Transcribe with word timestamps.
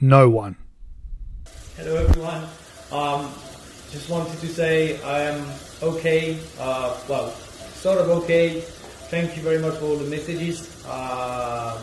No 0.00 0.30
one. 0.30 0.56
Hello 1.76 1.96
everyone. 1.96 2.44
Um, 2.92 3.32
just 3.90 4.08
wanted 4.08 4.38
to 4.40 4.46
say 4.46 5.02
I 5.02 5.22
am 5.22 5.46
okay. 5.82 6.38
Uh, 6.58 6.96
well, 7.08 7.30
sort 7.30 7.98
of 7.98 8.08
okay. 8.22 8.60
Thank 9.10 9.36
you 9.36 9.42
very 9.42 9.58
much 9.58 9.74
for 9.78 9.86
all 9.86 9.96
the 9.96 10.08
messages. 10.08 10.84
Um 10.86 11.78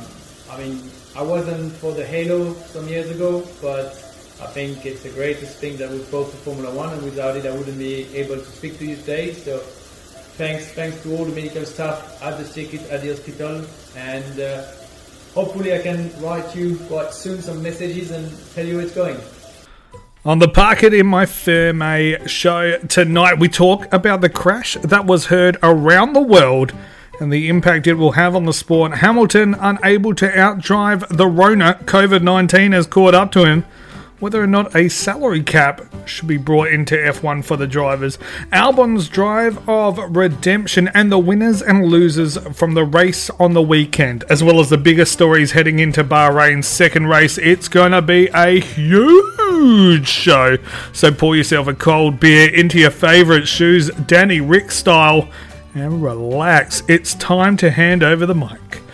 I 0.50 0.58
mean, 0.60 0.90
I 1.16 1.24
wasn't 1.24 1.74
for 1.74 1.92
the 1.92 2.06
Halo 2.06 2.54
some 2.54 2.88
years 2.88 3.10
ago, 3.10 3.44
but 3.62 3.88
I 4.42 4.48
think 4.48 4.86
it's 4.86 5.04
the 5.04 5.10
greatest 5.10 5.58
thing 5.58 5.76
that 5.78 5.90
we've 5.90 6.10
brought 6.10 6.30
to 6.32 6.38
Formula 6.38 6.74
One, 6.74 6.94
and 6.94 7.04
without 7.04 7.36
it, 7.36 7.46
I 7.46 7.52
wouldn't 7.52 7.80
be 7.80 8.06
able 8.16 8.36
to 8.38 8.46
speak 8.46 8.78
to 8.80 8.86
you 8.86 8.96
today. 8.96 9.34
So, 9.34 9.58
thanks, 10.38 10.72
thanks 10.74 11.02
to 11.04 11.18
all 11.18 11.26
the 11.26 11.34
medical 11.34 11.66
staff 11.66 12.22
at 12.22 12.38
the 12.38 12.46
circuit, 12.46 12.84
at 12.92 13.02
the 13.02 13.10
hospital, 13.10 13.66
and 13.98 14.40
uh, 14.40 14.64
hopefully, 15.36 15.74
I 15.74 15.80
can 15.80 16.10
write 16.22 16.56
you 16.56 16.78
quite 16.88 17.14
soon 17.14 17.42
some 17.42 17.62
messages 17.62 18.10
and 18.10 18.32
tell 18.56 18.66
you 18.66 18.80
it's 18.80 18.96
going. 18.96 19.18
On 20.24 20.40
the 20.40 20.48
Park 20.48 20.82
It 20.82 20.94
in 20.94 21.06
My 21.06 21.28
Firm 21.28 21.84
A 21.84 22.18
show 22.26 22.80
tonight, 22.80 23.38
we 23.38 23.48
talk 23.48 23.94
about 23.94 24.22
the 24.22 24.30
crash 24.30 24.76
that 24.82 25.06
was 25.06 25.28
heard 25.28 25.58
around 25.62 26.14
the 26.14 26.22
world 26.22 26.74
and 27.20 27.32
the 27.32 27.48
impact 27.48 27.86
it 27.86 27.94
will 27.94 28.14
have 28.14 28.36
on 28.36 28.46
the 28.46 28.54
sport. 28.54 28.96
Hamilton, 28.96 29.54
unable 29.60 30.16
to 30.16 30.28
outdrive 30.30 31.16
the 31.16 31.28
Rona, 31.28 31.80
COVID 31.86 32.24
19 32.24 32.72
has 32.72 32.88
caught 32.88 33.14
up 33.14 33.32
to 33.34 33.46
him. 33.46 33.66
Whether 34.20 34.42
or 34.42 34.48
not 34.48 34.74
a 34.74 34.88
salary 34.88 35.44
cap 35.44 35.82
should 36.08 36.28
be 36.28 36.38
brought 36.38 36.70
into 36.70 36.96
F1 36.96 37.44
for 37.44 37.58
the 37.58 37.68
drivers. 37.68 38.18
Albon's 38.50 39.10
drive 39.10 39.68
of 39.68 40.00
redemption 40.16 40.88
and 40.94 41.12
the 41.12 41.20
winners 41.20 41.62
and 41.62 41.86
losers 41.86 42.38
from 42.58 42.76
the 42.76 42.86
race 42.86 43.30
on 43.32 43.54
the 43.54 43.62
weekend, 43.62 44.24
as 44.30 44.42
well 44.42 44.62
as 44.62 44.70
the 44.70 44.78
biggest 44.78 45.12
stories 45.12 45.52
heading 45.52 45.80
into 45.80 46.02
Bahrain's 46.02 46.66
second 46.66 47.08
race. 47.08 47.38
It's 47.38 47.68
going 47.68 47.92
to 47.92 48.02
be 48.02 48.30
a 48.34 48.62
huge 48.62 50.08
show. 50.08 50.60
So 50.94 51.12
pour 51.12 51.36
yourself 51.36 51.68
a 51.68 51.74
cold 51.74 52.18
beer 52.18 52.54
into 52.54 52.80
your 52.80 52.92
favourite 52.92 53.50
shoes, 53.50 53.90
Danny 53.90 54.40
Rick 54.40 54.72
style, 54.72 55.28
and 55.74 56.02
relax. 56.02 56.84
It's 56.88 57.16
time 57.16 57.58
to 57.58 57.70
hand 57.70 58.02
over 58.02 58.26
the 58.26 58.36
mic 58.36 58.85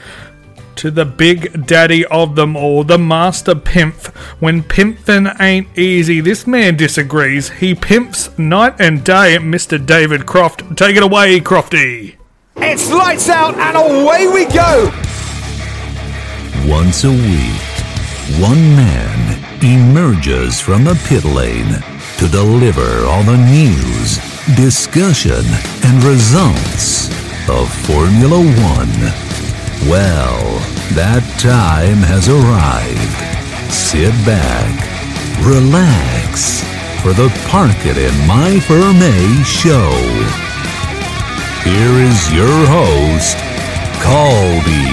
to 0.82 0.90
the 0.90 1.06
big 1.06 1.68
daddy 1.68 2.04
of 2.08 2.36
them 2.36 2.58
all, 2.58 2.84
the 2.84 2.98
master 2.98 3.54
pimp. 3.54 4.08
When 4.40 4.64
pimpin' 4.64 5.40
ain't 5.40 5.68
easy, 5.78 6.22
this 6.22 6.48
man 6.48 6.76
disagrees. 6.76 7.52
He 7.52 7.76
pimps 7.76 8.36
night 8.40 8.74
and 8.80 9.04
day, 9.04 9.38
Mr. 9.40 9.78
David 9.86 10.26
Croft. 10.26 10.76
Take 10.76 10.96
it 10.96 11.04
away, 11.04 11.40
Crofty. 11.40 12.16
It's 12.56 12.92
lights 12.92 13.30
out 13.30 13.54
and 13.60 13.78
away 13.78 14.26
we 14.26 14.46
go. 14.46 14.92
Once 16.66 17.04
a 17.04 17.12
week, 17.12 18.42
one 18.42 18.64
man 18.76 19.38
emerges 19.62 20.60
from 20.60 20.84
the 20.84 21.00
pit 21.08 21.24
lane 21.26 21.76
to 22.18 22.28
deliver 22.28 23.06
all 23.06 23.22
the 23.22 23.38
news, 23.38 24.18
discussion, 24.56 25.46
and 25.86 26.04
results 26.04 27.10
of 27.48 27.72
Formula 27.86 28.40
One. 28.40 29.41
Well, 29.90 30.60
that 30.94 31.26
time 31.42 32.06
has 32.06 32.30
arrived. 32.30 33.74
Sit 33.74 34.14
back, 34.24 34.78
relax 35.42 36.62
for 37.02 37.14
the 37.14 37.34
Park 37.50 37.76
It 37.82 37.98
in 37.98 38.14
My 38.28 38.60
Firm 38.60 39.02
A 39.02 39.44
show. 39.44 39.90
Here 41.66 41.98
is 41.98 42.32
your 42.32 42.46
host, 42.70 43.36
Caldy. 44.06 44.86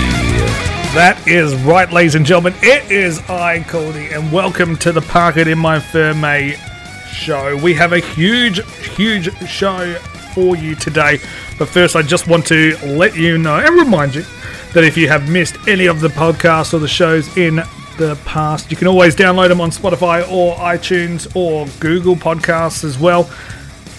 That 0.95 1.23
is 1.27 1.55
right, 1.65 1.93
ladies 1.93 2.15
and 2.15 2.25
gentlemen. 2.25 2.55
It 2.63 2.91
is 2.91 3.19
I, 3.29 3.63
Cody, 3.65 4.07
and 4.15 4.33
welcome 4.33 4.75
to 4.79 4.91
the 4.91 5.03
Park 5.03 5.37
It 5.37 5.49
in 5.49 5.59
My 5.59 5.81
Firm 5.81 6.25
A 6.25 6.57
show. 7.13 7.59
We 7.59 7.75
have 7.75 7.93
a 7.93 8.01
huge, 8.01 8.65
huge 8.97 9.37
show 9.47 9.97
for 10.33 10.57
you 10.57 10.75
today. 10.75 11.21
But 11.59 11.69
first, 11.69 11.95
I 11.95 12.01
just 12.01 12.27
want 12.27 12.47
to 12.47 12.75
let 12.87 13.17
you 13.17 13.37
know 13.37 13.57
and 13.57 13.75
remind 13.75 14.15
you 14.15 14.25
that 14.75 14.85
if 14.85 14.97
you 14.97 15.09
have 15.09 15.29
missed 15.31 15.57
any 15.67 15.87
of 15.87 16.01
the 16.01 16.09
podcasts 16.09 16.75
or 16.75 16.79
the 16.79 16.89
shows 16.89 17.37
in 17.37 17.57
the 17.97 18.19
past, 18.25 18.71
you 18.71 18.77
can 18.77 18.87
always 18.87 19.17
download 19.17 19.49
them 19.49 19.61
on 19.61 19.71
Spotify 19.71 20.29
or 20.31 20.55
iTunes 20.57 21.35
or 21.35 21.67
Google 21.81 22.15
Podcasts 22.15 22.85
as 22.85 22.99
well. 22.99 23.31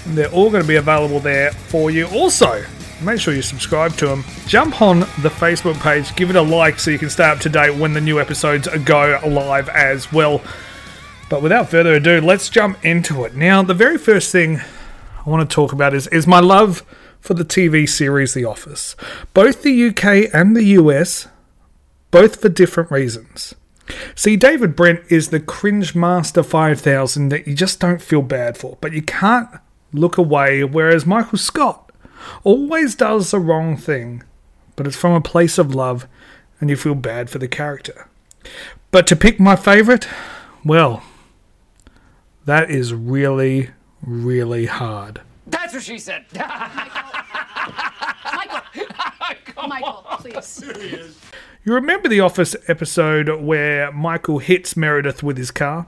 They're 0.08 0.32
all 0.32 0.50
going 0.50 0.62
to 0.62 0.68
be 0.68 0.78
available 0.78 1.20
there 1.20 1.52
for 1.52 1.92
you. 1.92 2.08
Also, 2.08 2.64
make 3.02 3.20
sure 3.20 3.34
you 3.34 3.42
subscribe 3.42 3.94
to 3.98 4.08
them. 4.08 4.24
Jump 4.48 4.82
on 4.82 5.00
the 5.00 5.30
Facebook 5.30 5.80
page, 5.82 6.16
give 6.16 6.30
it 6.30 6.36
a 6.36 6.42
like 6.42 6.80
so 6.80 6.92
you 6.92 7.00
can 7.00 7.10
stay 7.10 7.26
up 7.26 7.40
to 7.40 7.50
date 7.50 7.76
when 7.76 7.94
the 7.94 8.02
new 8.02 8.20
episodes 8.20 8.68
go 8.86 9.20
live 9.26 9.70
as 9.70 10.12
well. 10.12 10.42
But 11.30 11.42
without 11.42 11.70
further 11.70 11.94
ado, 11.94 12.22
let's 12.22 12.50
jump 12.50 12.84
into 12.84 13.24
it. 13.26 13.36
Now, 13.36 13.62
the 13.64 13.74
very 13.74 13.98
first 13.98 14.32
thing 14.32 14.62
I 15.26 15.30
want 15.30 15.48
to 15.48 15.54
talk 15.54 15.74
about 15.74 15.94
is, 15.94 16.08
is 16.08 16.26
my 16.26 16.40
love 16.40 16.84
for 17.20 17.34
the 17.34 17.46
TV 17.46 17.88
series 17.88 18.34
The 18.34 18.46
Office. 18.46 18.96
Both 19.34 19.64
the 19.64 19.88
UK 19.88 20.34
and 20.34 20.56
the 20.56 20.64
US, 20.64 21.28
both 22.12 22.42
for 22.42 22.50
different 22.50 22.92
reasons. 22.92 23.56
See, 24.16 24.36
David 24.36 24.76
Brent 24.76 25.02
is 25.10 25.30
the 25.30 25.40
cringe 25.40 25.96
master 25.96 26.44
5000 26.44 27.30
that 27.30 27.48
you 27.48 27.56
just 27.56 27.80
don't 27.80 28.02
feel 28.02 28.22
bad 28.22 28.58
for, 28.58 28.78
but 28.82 28.94
you 28.94 29.02
can't 29.02 29.50
look 29.92 30.18
away, 30.18 30.64
whereas 30.64 31.06
Michael 31.06 31.38
Scott 31.38 31.92
always 32.44 32.96
does 32.96 33.32
the 33.32 33.40
wrong 33.40 33.76
thing, 33.76 34.24
but 34.76 34.86
it's 34.86 34.96
from 34.96 35.14
a 35.14 35.22
place 35.22 35.58
of 35.58 35.74
love 35.74 36.08
and 36.60 36.70
you 36.70 36.76
feel 36.76 36.96
bad 36.96 37.30
for 37.30 37.40
the 37.40 37.48
character. 37.48 38.08
But 38.92 39.08
to 39.08 39.16
pick 39.16 39.40
my 39.40 39.56
favourite, 39.56 40.08
well, 40.64 41.04
that 42.46 42.70
is 42.70 42.94
really, 42.94 43.70
really 44.02 44.66
hard. 44.66 45.22
That's 45.50 45.74
what 45.74 45.84
she 45.84 45.98
said. 46.00 46.26
Michael. 48.34 48.62
Michael, 49.68 50.06
please. 50.20 51.20
You 51.66 51.74
remember 51.74 52.08
the 52.08 52.22
Office 52.22 52.56
episode 52.68 53.42
where 53.42 53.92
Michael 53.92 54.40
hits 54.40 54.78
Meredith 54.78 55.22
with 55.22 55.38
his 55.38 55.52
car? 55.52 55.88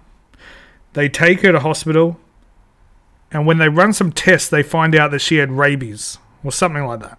They 0.93 1.07
take 1.07 1.41
her 1.41 1.51
to 1.53 1.59
hospital, 1.59 2.19
and 3.31 3.47
when 3.47 3.57
they 3.57 3.69
run 3.69 3.93
some 3.93 4.11
tests, 4.11 4.49
they 4.49 4.63
find 4.63 4.93
out 4.95 5.11
that 5.11 5.19
she 5.19 5.37
had 5.37 5.51
rabies 5.51 6.17
or 6.43 6.51
something 6.51 6.83
like 6.85 6.99
that. 6.99 7.17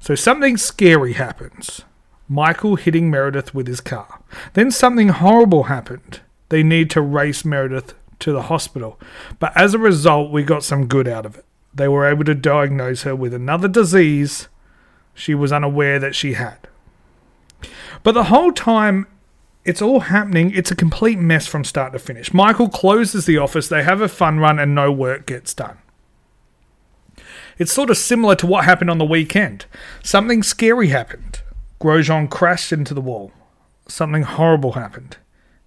So 0.00 0.14
something 0.14 0.56
scary 0.56 1.12
happens. 1.14 1.82
Michael 2.28 2.76
hitting 2.76 3.10
Meredith 3.10 3.54
with 3.54 3.66
his 3.66 3.80
car. 3.80 4.22
Then 4.54 4.70
something 4.70 5.08
horrible 5.08 5.64
happened. 5.64 6.20
they 6.50 6.62
need 6.62 6.88
to 6.90 7.00
race 7.02 7.44
Meredith 7.44 7.94
to 8.20 8.32
the 8.32 8.42
hospital. 8.42 8.98
But 9.38 9.56
as 9.56 9.74
a 9.74 9.78
result, 9.78 10.30
we 10.30 10.42
got 10.42 10.64
some 10.64 10.86
good 10.86 11.08
out 11.08 11.26
of 11.26 11.36
it. 11.36 11.44
They 11.74 11.88
were 11.88 12.06
able 12.06 12.24
to 12.24 12.34
diagnose 12.34 13.02
her 13.02 13.14
with 13.14 13.34
another 13.34 13.68
disease 13.68 14.48
she 15.14 15.34
was 15.34 15.52
unaware 15.52 15.98
that 15.98 16.14
she 16.14 16.34
had. 16.34 16.58
But 18.02 18.12
the 18.12 18.24
whole 18.24 18.52
time 18.52 19.06
it's 19.64 19.82
all 19.82 20.00
happening, 20.00 20.50
it's 20.54 20.70
a 20.70 20.76
complete 20.76 21.18
mess 21.18 21.46
from 21.46 21.62
start 21.62 21.92
to 21.92 21.98
finish. 21.98 22.32
Michael 22.32 22.70
closes 22.70 23.26
the 23.26 23.36
office, 23.36 23.68
they 23.68 23.82
have 23.82 24.00
a 24.00 24.08
fun 24.08 24.38
run, 24.38 24.58
and 24.58 24.74
no 24.74 24.90
work 24.90 25.26
gets 25.26 25.52
done. 25.52 25.76
It's 27.58 27.72
sort 27.72 27.90
of 27.90 27.98
similar 27.98 28.34
to 28.36 28.46
what 28.46 28.64
happened 28.64 28.88
on 28.88 28.96
the 28.96 29.04
weekend. 29.04 29.66
Something 30.02 30.42
scary 30.42 30.88
happened. 30.88 31.42
Grosjean 31.82 32.30
crashed 32.30 32.72
into 32.72 32.94
the 32.94 33.02
wall. 33.02 33.32
Something 33.88 34.22
horrible 34.22 34.72
happened. 34.72 35.18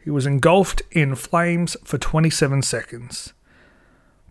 He 0.03 0.09
was 0.09 0.25
engulfed 0.25 0.81
in 0.91 1.15
flames 1.15 1.77
for 1.83 1.97
27 1.97 2.63
seconds. 2.63 3.33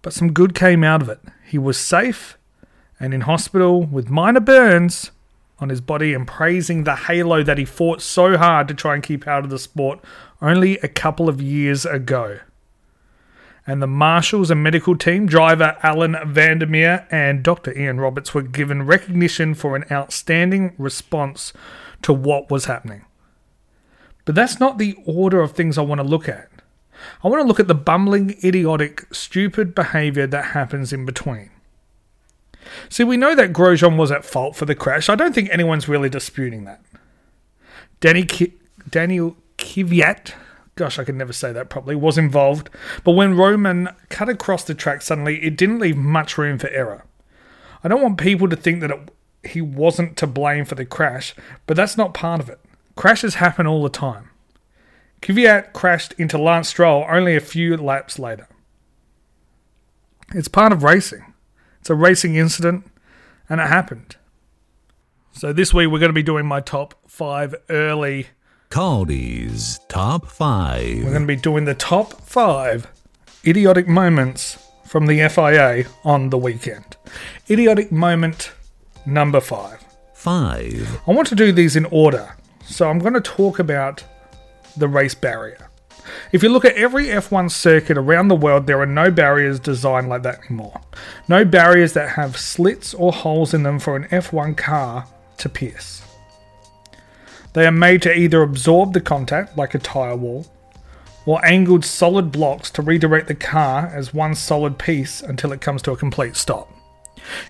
But 0.02 0.12
some 0.12 0.32
good 0.32 0.54
came 0.54 0.82
out 0.82 1.02
of 1.02 1.08
it. 1.08 1.20
He 1.46 1.58
was 1.58 1.78
safe 1.78 2.36
and 2.98 3.14
in 3.14 3.22
hospital 3.22 3.84
with 3.84 4.10
minor 4.10 4.40
burns 4.40 5.10
on 5.58 5.68
his 5.68 5.80
body 5.80 6.14
and 6.14 6.26
praising 6.26 6.84
the 6.84 6.96
halo 6.96 7.42
that 7.42 7.58
he 7.58 7.64
fought 7.64 8.00
so 8.02 8.36
hard 8.36 8.66
to 8.68 8.74
try 8.74 8.94
and 8.94 9.02
keep 9.02 9.28
out 9.28 9.44
of 9.44 9.50
the 9.50 9.58
sport 9.58 10.00
only 10.42 10.78
a 10.78 10.88
couple 10.88 11.28
of 11.28 11.40
years 11.40 11.84
ago. 11.84 12.40
And 13.66 13.82
the 13.82 13.86
marshals 13.86 14.50
and 14.50 14.62
medical 14.62 14.96
team, 14.96 15.26
driver 15.26 15.76
Alan 15.82 16.16
van 16.26 16.58
der 16.58 16.66
Merwe 16.66 17.06
and 17.10 17.42
Dr. 17.42 17.76
Ian 17.78 18.00
Roberts, 18.00 18.34
were 18.34 18.42
given 18.42 18.86
recognition 18.86 19.54
for 19.54 19.76
an 19.76 19.84
outstanding 19.92 20.74
response 20.78 21.52
to 22.02 22.12
what 22.12 22.50
was 22.50 22.64
happening. 22.64 23.04
But 24.30 24.36
that's 24.36 24.60
not 24.60 24.78
the 24.78 24.96
order 25.06 25.40
of 25.40 25.50
things 25.50 25.76
I 25.76 25.82
want 25.82 26.00
to 26.00 26.06
look 26.06 26.28
at. 26.28 26.48
I 27.24 27.26
want 27.26 27.42
to 27.42 27.48
look 27.48 27.58
at 27.58 27.66
the 27.66 27.74
bumbling, 27.74 28.36
idiotic, 28.44 29.12
stupid 29.12 29.74
behaviour 29.74 30.24
that 30.28 30.52
happens 30.52 30.92
in 30.92 31.04
between. 31.04 31.50
See, 32.88 33.02
we 33.02 33.16
know 33.16 33.34
that 33.34 33.52
Grosjean 33.52 33.96
was 33.96 34.12
at 34.12 34.24
fault 34.24 34.54
for 34.54 34.66
the 34.66 34.76
crash. 34.76 35.08
I 35.08 35.16
don't 35.16 35.34
think 35.34 35.50
anyone's 35.50 35.88
really 35.88 36.08
disputing 36.08 36.62
that. 36.62 36.80
Danny 37.98 38.24
Daniel 38.88 39.36
Kvyat, 39.58 40.34
gosh, 40.76 41.00
I 41.00 41.02
can 41.02 41.18
never 41.18 41.32
say 41.32 41.50
that 41.50 41.68
properly, 41.68 41.96
was 41.96 42.16
involved. 42.16 42.70
But 43.02 43.16
when 43.16 43.36
Romain 43.36 43.88
cut 44.10 44.28
across 44.28 44.62
the 44.62 44.76
track 44.76 45.02
suddenly, 45.02 45.42
it 45.42 45.56
didn't 45.56 45.80
leave 45.80 45.96
much 45.96 46.38
room 46.38 46.56
for 46.56 46.68
error. 46.68 47.04
I 47.82 47.88
don't 47.88 48.00
want 48.00 48.18
people 48.18 48.48
to 48.48 48.54
think 48.54 48.80
that 48.82 48.92
it, 48.92 49.10
he 49.42 49.60
wasn't 49.60 50.16
to 50.18 50.28
blame 50.28 50.66
for 50.66 50.76
the 50.76 50.86
crash, 50.86 51.34
but 51.66 51.76
that's 51.76 51.96
not 51.96 52.14
part 52.14 52.38
of 52.38 52.48
it. 52.48 52.60
Crashes 53.00 53.36
happen 53.36 53.66
all 53.66 53.82
the 53.82 53.88
time. 53.88 54.28
Kvyat 55.22 55.72
crashed 55.72 56.12
into 56.18 56.36
Lance 56.36 56.68
Stroll 56.68 57.06
only 57.08 57.34
a 57.34 57.40
few 57.40 57.74
laps 57.78 58.18
later. 58.18 58.46
It's 60.34 60.48
part 60.48 60.70
of 60.70 60.82
racing. 60.82 61.32
It's 61.80 61.88
a 61.88 61.94
racing 61.94 62.36
incident, 62.36 62.84
and 63.48 63.58
it 63.58 63.68
happened. 63.68 64.16
So 65.32 65.50
this 65.50 65.72
week 65.72 65.88
we're 65.88 65.98
going 65.98 66.10
to 66.10 66.12
be 66.12 66.22
doing 66.22 66.44
my 66.44 66.60
top 66.60 66.92
five 67.08 67.54
early. 67.70 68.26
Caldy's 68.68 69.78
Top 69.88 70.26
5. 70.26 70.96
We're 71.02 71.04
going 71.04 71.22
to 71.22 71.26
be 71.26 71.36
doing 71.36 71.64
the 71.64 71.74
top 71.74 72.20
five 72.20 72.86
idiotic 73.46 73.88
moments 73.88 74.58
from 74.84 75.06
the 75.06 75.26
FIA 75.26 75.86
on 76.04 76.28
the 76.28 76.36
weekend. 76.36 76.98
Idiotic 77.48 77.90
moment 77.90 78.52
number 79.06 79.40
five. 79.40 79.82
5. 80.12 81.00
I 81.06 81.10
want 81.12 81.28
to 81.28 81.34
do 81.34 81.50
these 81.50 81.76
in 81.76 81.86
order. 81.86 82.36
So 82.70 82.88
I'm 82.88 83.00
going 83.00 83.14
to 83.14 83.20
talk 83.20 83.58
about 83.58 84.04
the 84.76 84.86
race 84.86 85.14
barrier. 85.14 85.68
If 86.32 86.42
you 86.42 86.48
look 86.48 86.64
at 86.64 86.76
every 86.76 87.06
F1 87.06 87.50
circuit 87.50 87.98
around 87.98 88.28
the 88.28 88.36
world, 88.36 88.66
there 88.66 88.80
are 88.80 88.86
no 88.86 89.10
barriers 89.10 89.58
designed 89.58 90.08
like 90.08 90.22
that 90.22 90.44
anymore. 90.46 90.80
No 91.28 91.44
barriers 91.44 91.92
that 91.94 92.10
have 92.10 92.36
slits 92.36 92.94
or 92.94 93.12
holes 93.12 93.52
in 93.54 93.64
them 93.64 93.80
for 93.80 93.96
an 93.96 94.04
F1 94.04 94.56
car 94.56 95.06
to 95.38 95.48
pierce. 95.48 96.02
They 97.54 97.66
are 97.66 97.72
made 97.72 98.02
to 98.02 98.16
either 98.16 98.40
absorb 98.40 98.92
the 98.92 99.00
contact, 99.00 99.58
like 99.58 99.74
a 99.74 99.78
tyre 99.80 100.16
wall, 100.16 100.46
or 101.26 101.44
angled 101.44 101.84
solid 101.84 102.30
blocks 102.30 102.70
to 102.70 102.82
redirect 102.82 103.26
the 103.26 103.34
car 103.34 103.88
as 103.88 104.14
one 104.14 104.36
solid 104.36 104.78
piece 104.78 105.20
until 105.20 105.52
it 105.52 105.60
comes 105.60 105.82
to 105.82 105.90
a 105.90 105.96
complete 105.96 106.36
stop. 106.36 106.72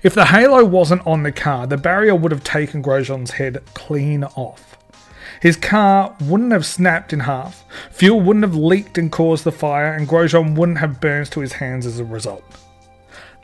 If 0.02 0.14
the 0.14 0.24
halo 0.24 0.64
wasn't 0.64 1.06
on 1.06 1.22
the 1.22 1.30
car, 1.30 1.66
the 1.66 1.76
barrier 1.76 2.14
would 2.14 2.32
have 2.32 2.42
taken 2.42 2.82
Grosjean's 2.82 3.32
head 3.32 3.62
clean 3.74 4.24
off. 4.24 4.78
His 5.40 5.56
car 5.56 6.14
wouldn't 6.20 6.52
have 6.52 6.66
snapped 6.66 7.14
in 7.14 7.20
half, 7.20 7.64
fuel 7.90 8.20
wouldn't 8.20 8.44
have 8.44 8.54
leaked 8.54 8.98
and 8.98 9.10
caused 9.10 9.44
the 9.44 9.52
fire, 9.52 9.94
and 9.94 10.06
Grosjean 10.06 10.54
wouldn't 10.54 10.78
have 10.78 11.00
burns 11.00 11.30
to 11.30 11.40
his 11.40 11.54
hands 11.54 11.86
as 11.86 11.98
a 11.98 12.04
result. 12.04 12.44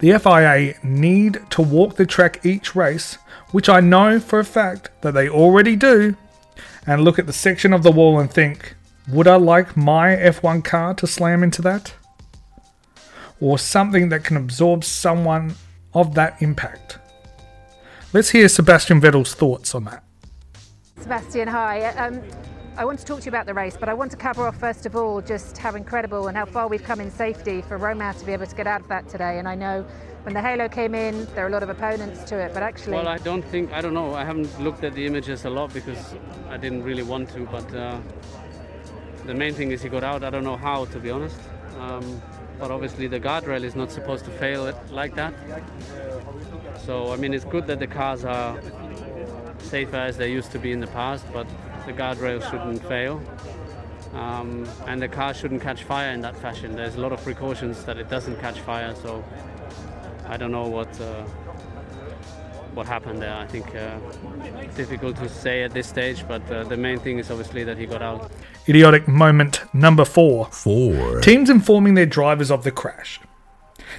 The 0.00 0.19
FIA 0.19 0.75
need 0.82 1.40
to 1.50 1.62
walk 1.62 1.96
the 1.96 2.04
track 2.04 2.44
each 2.44 2.76
race, 2.76 3.16
which 3.50 3.70
I 3.70 3.81
know 3.81 4.20
for 4.20 4.38
a 4.38 4.44
fact 4.44 4.90
that 5.00 5.14
they 5.14 5.31
already 5.31 5.75
do, 5.75 6.14
and 6.87 7.02
look 7.02 7.19
at 7.19 7.26
the 7.26 7.32
section 7.32 7.72
of 7.72 7.82
the 7.82 7.93
wall 7.93 8.20
and 8.20 8.31
think, 8.31 8.75
would 9.08 9.26
I 9.26 9.37
like 9.37 9.75
my 9.75 10.08
F1 10.16 10.64
car 10.64 10.93
to 10.94 11.06
slam 11.06 11.43
into 11.43 11.62
that? 11.62 11.94
Or 13.40 13.58
something 13.58 14.10
that 14.10 14.25
can 14.25 14.37
absorb 14.37 14.84
someone 14.84 15.54
of 15.94 16.14
that 16.14 16.43
impact? 16.43 16.98
Let's 18.12 18.31
hear 18.31 18.48
Sebastian 18.48 19.00
Vettel's 19.00 19.34
thoughts 19.34 19.75
on 19.75 19.84
that. 19.84 20.02
Sebastian, 20.98 21.46
hi. 21.46 21.84
Um, 21.90 22.22
I 22.76 22.84
want 22.84 22.98
to 22.98 23.04
talk 23.04 23.20
to 23.20 23.26
you 23.26 23.28
about 23.28 23.46
the 23.46 23.54
race, 23.54 23.76
but 23.78 23.88
I 23.88 23.94
want 23.94 24.10
to 24.12 24.16
cover 24.16 24.46
off 24.46 24.56
first 24.56 24.87
of 24.87 24.96
all 24.96 25.20
just 25.20 25.58
how 25.58 25.75
incredible 25.75 26.26
and 26.28 26.37
how 26.37 26.46
far 26.46 26.69
we've 26.69 26.82
come 26.82 27.00
in 27.00 27.10
safety 27.10 27.62
for 27.62 27.76
Romain 27.76 28.14
to 28.14 28.25
be 28.25 28.32
able 28.32 28.46
to 28.46 28.54
get 28.56 28.66
out 28.66 28.81
of 28.81 28.88
that 28.88 29.08
today. 29.08 29.38
And 29.38 29.46
I 29.46 29.54
know 29.54 29.84
when 30.22 30.34
the 30.34 30.40
halo 30.40 30.69
came 30.69 30.94
in, 30.94 31.26
there 31.34 31.44
are 31.44 31.48
a 31.48 31.52
lot 31.52 31.62
of 31.62 31.69
opponents 31.69 32.25
to 32.25 32.38
it, 32.38 32.52
but 32.54 32.62
actually. 32.62 32.94
Well, 32.94 33.08
I 33.08 33.19
don't 33.19 33.44
think, 33.44 33.72
I 33.72 33.81
don't 33.82 33.94
know, 33.94 34.14
I 34.14 34.25
haven't 34.25 34.60
looked 34.60 34.84
at 34.84 34.94
the 34.94 35.06
images 35.06 35.44
a 35.44 35.50
lot 35.50 35.72
because 35.72 36.14
I 36.48 36.56
didn't 36.56 36.82
really 36.82 37.02
want 37.02 37.28
to, 37.31 37.44
but 37.46 37.75
uh, 37.75 38.00
the 39.26 39.34
main 39.34 39.54
thing 39.54 39.72
is 39.72 39.82
he 39.82 39.88
got 39.90 40.02
out. 40.02 40.25
I 40.25 40.31
don't 40.31 40.44
know 40.44 40.56
how, 40.56 40.87
to 40.87 40.98
be 40.98 41.10
honest. 41.10 41.38
Um, 41.78 42.22
but 42.58 42.70
obviously 42.70 43.06
the 43.06 43.20
guardrail 43.20 43.64
is 43.64 43.76
not 43.76 43.93
supposed 43.93 44.25
to 44.25 44.31
fail 44.31 44.66
it 44.66 44.76
like 44.90 45.14
that. 45.14 45.34
So, 46.84 47.12
I 47.12 47.16
mean, 47.16 47.34
it's 47.34 47.44
good 47.44 47.66
that 47.66 47.81
the 47.81 47.87
cars 47.87 48.25
are 48.25 48.58
safer 49.67 49.97
as 49.97 50.17
they 50.17 50.31
used 50.31 50.53
to 50.53 50.59
be 50.59 50.73
in 50.73 50.81
the 50.81 50.87
past, 50.89 51.25
but 51.33 51.47
the 51.87 51.93
guardrail 51.93 52.43
shouldn't 52.51 52.83
fail. 52.87 53.21
Um, 54.15 54.67
and 54.87 55.03
the 55.03 55.09
car 55.09 55.35
shouldn't 55.35 55.63
catch 55.63 55.85
fire 55.85 56.13
in 56.13 56.21
that 56.23 56.37
fashion. 56.37 56.75
There's 56.75 56.94
a 56.94 57.01
lot 57.01 57.13
of 57.13 57.23
precautions 57.23 57.85
that 57.85 57.99
it 57.99 58.08
doesn't 58.08 58.41
catch 58.41 58.61
fire, 58.61 58.94
so 58.94 59.23
I 60.27 60.37
don't 60.37 60.53
know 60.53 60.69
what 60.69 61.01
uh, 61.01 61.25
what 62.75 62.87
happened 62.87 63.20
there. 63.20 63.35
I 63.35 63.46
think 63.46 63.75
uh, 63.75 63.99
difficult 64.75 65.17
to 65.17 65.29
say 65.29 65.63
at 65.65 65.73
this 65.73 65.89
stage, 65.89 66.27
but 66.27 66.49
uh, 66.51 66.65
the 66.65 66.77
main 66.77 66.99
thing 66.99 67.19
is 67.19 67.31
obviously 67.31 67.65
that 67.65 67.77
he 67.77 67.87
got 67.87 68.03
out. 68.03 68.31
Idiotic 68.69 69.06
moment 69.08 69.63
number 69.75 70.05
four. 70.05 70.46
4. 70.46 71.20
Teams 71.20 71.51
informing 71.51 71.94
their 71.94 72.06
drivers 72.06 72.51
of 72.51 72.65
the 72.65 72.70
crash. 72.70 73.20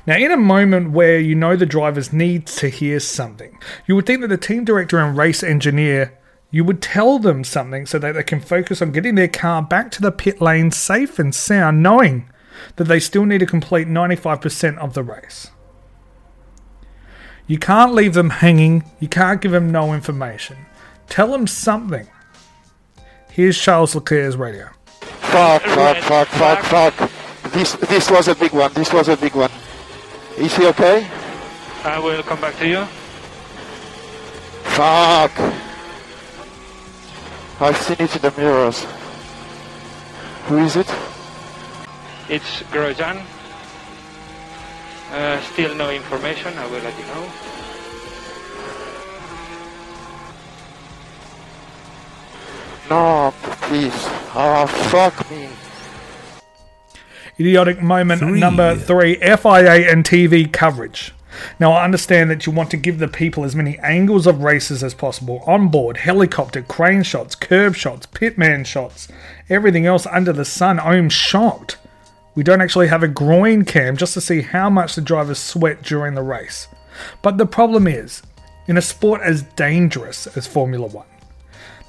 Now, 0.06 0.18
in 0.18 0.32
a 0.32 0.38
moment 0.38 0.92
where 0.92 1.20
you 1.20 1.36
know 1.36 1.56
the 1.56 1.66
drivers 1.66 2.14
need 2.14 2.48
to 2.48 2.70
hear 2.70 3.00
something, 3.00 3.58
you 3.88 3.96
would 3.96 4.06
think 4.06 4.22
that 4.22 4.28
the 4.28 4.38
team 4.38 4.64
director 4.64 5.00
and 5.00 5.18
race 5.18 5.44
engineer 5.44 6.18
you 6.50 6.64
would 6.64 6.82
tell 6.82 7.20
them 7.20 7.44
something 7.44 7.86
so 7.86 8.00
that 8.00 8.14
they 8.14 8.24
can 8.24 8.40
focus 8.40 8.82
on 8.82 8.92
getting 8.92 9.16
their 9.16 9.28
car 9.28 9.62
back 9.62 9.92
to 9.92 10.02
the 10.02 10.12
pit 10.12 10.42
lane 10.42 10.72
safe 10.72 11.20
and 11.20 11.36
sound, 11.36 11.84
knowing 11.84 12.30
that 12.78 12.86
they 12.86 13.00
still 13.00 13.26
need 13.26 13.40
to 13.40 13.46
complete 13.46 13.88
95% 13.88 14.78
of 14.78 14.94
the 14.94 15.04
race. 15.04 15.52
You 17.48 17.58
can't 17.58 17.94
leave 17.94 18.14
them 18.14 18.30
hanging, 18.30 18.84
you 19.00 19.08
can't 19.08 19.42
give 19.42 19.52
them 19.52 19.72
no 19.72 19.94
information. 19.94 20.58
Tell 21.08 21.32
them 21.32 21.48
something. 21.48 22.08
Here's 23.32 23.58
Charles 23.58 23.96
Leclerc's 23.96 24.36
radio. 24.36 24.70
Fuck, 25.00 25.62
fuck, 25.64 25.98
fuck, 25.98 26.28
fuck, 26.30 26.64
fuck. 26.64 27.12
This, 27.52 27.74
this 27.74 28.10
was 28.10 28.28
a 28.28 28.36
big 28.36 28.52
one. 28.52 28.74
This 28.74 28.92
was 28.92 29.08
a 29.08 29.16
big 29.16 29.36
one. 29.36 29.52
Is 30.38 30.56
he 30.56 30.68
okay? 30.68 31.08
I 31.84 31.98
will 31.98 32.22
come 32.22 32.40
back 32.40 32.56
to 32.58 32.68
you. 32.68 32.86
Fuck. 34.78 35.32
I've 37.60 37.78
seen 37.78 37.98
it 38.00 38.16
in 38.16 38.22
the 38.22 38.32
mirrors. 38.38 38.86
Who 40.46 40.60
is 40.60 40.76
it? 40.76 40.88
It's 42.30 42.62
Grosjean. 42.72 43.26
Uh, 45.12 45.42
still 45.42 45.74
no 45.74 45.90
information. 45.90 46.56
I 46.56 46.68
will 46.68 46.84
let 46.84 46.96
you 47.00 47.06
know. 47.06 47.32
No, 52.90 53.34
please. 53.62 54.06
Oh, 54.36 54.68
fuck 54.92 55.32
me. 55.32 55.50
Idiotic 57.40 57.82
moment 57.82 58.20
Three. 58.20 58.40
number 58.40 58.76
three 58.76 59.16
FIA 59.16 59.92
and 59.92 60.04
TV 60.04 60.52
coverage. 60.52 61.14
Now, 61.60 61.74
I 61.74 61.84
understand 61.84 62.32
that 62.32 62.46
you 62.46 62.52
want 62.52 62.72
to 62.72 62.78
give 62.78 62.98
the 62.98 63.08
people 63.08 63.44
as 63.44 63.56
many 63.56 63.78
angles 63.80 64.26
of 64.26 64.42
races 64.42 64.84
as 64.84 64.96
possible 64.96 65.44
on 65.46 65.68
board, 65.68 65.98
helicopter, 65.98 66.64
crane 66.64 67.04
shots, 67.04 67.36
curb 67.36 67.76
shots, 67.76 68.08
pitman 68.08 68.64
shots, 68.64 69.08
everything 69.50 69.86
else 69.86 70.08
under 70.08 70.34
the 70.34 70.46
sun. 70.46 70.80
I'm 70.80 71.10
shocked. 71.10 71.78
We 72.34 72.44
don't 72.44 72.62
actually 72.62 72.88
have 72.88 73.04
a 73.04 73.08
groin 73.08 73.66
cam 73.66 73.98
just 73.98 74.14
to 74.16 74.22
see 74.22 74.42
how 74.42 74.70
much 74.70 74.96
the 74.96 75.02
drivers 75.02 75.40
sweat 75.40 75.84
during 75.84 76.16
the 76.16 76.24
race. 76.24 76.68
But 77.22 77.38
the 77.38 77.46
problem 77.46 77.88
is, 77.88 78.24
in 78.68 78.78
a 78.78 78.82
sport 78.82 79.22
as 79.22 79.44
dangerous 79.44 80.26
as 80.36 80.48
Formula 80.48 80.88
One, 80.88 81.06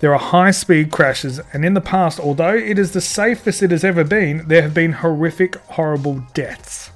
there 0.01 0.13
are 0.13 0.19
high 0.19 0.53
speed 0.53 0.93
crashes, 0.93 1.41
and 1.53 1.65
in 1.65 1.75
the 1.75 1.81
past, 1.81 2.21
although 2.21 2.55
it 2.55 2.79
is 2.79 2.93
the 2.93 3.01
safest 3.01 3.63
it 3.63 3.73
has 3.73 3.85
ever 3.85 4.05
been, 4.05 4.47
there 4.47 4.63
have 4.63 4.75
been 4.75 4.93
horrific, 4.93 5.57
horrible 5.57 6.25
deaths. 6.35 6.91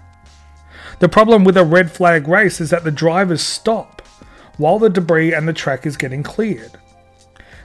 The 1.01 1.09
problem 1.09 1.43
with 1.43 1.57
a 1.57 1.65
red 1.65 1.91
flag 1.91 2.29
race 2.29 2.61
is 2.61 2.71
that 2.71 2.85
the 2.85 2.93
drivers 2.93 3.43
stop 3.43 4.03
while 4.57 4.79
the 4.79 4.89
debris 4.89 5.35
and 5.35 5.49
the 5.49 5.53
track 5.53 5.85
is 5.85 5.97
getting 5.97 6.23
cleared. 6.23 6.79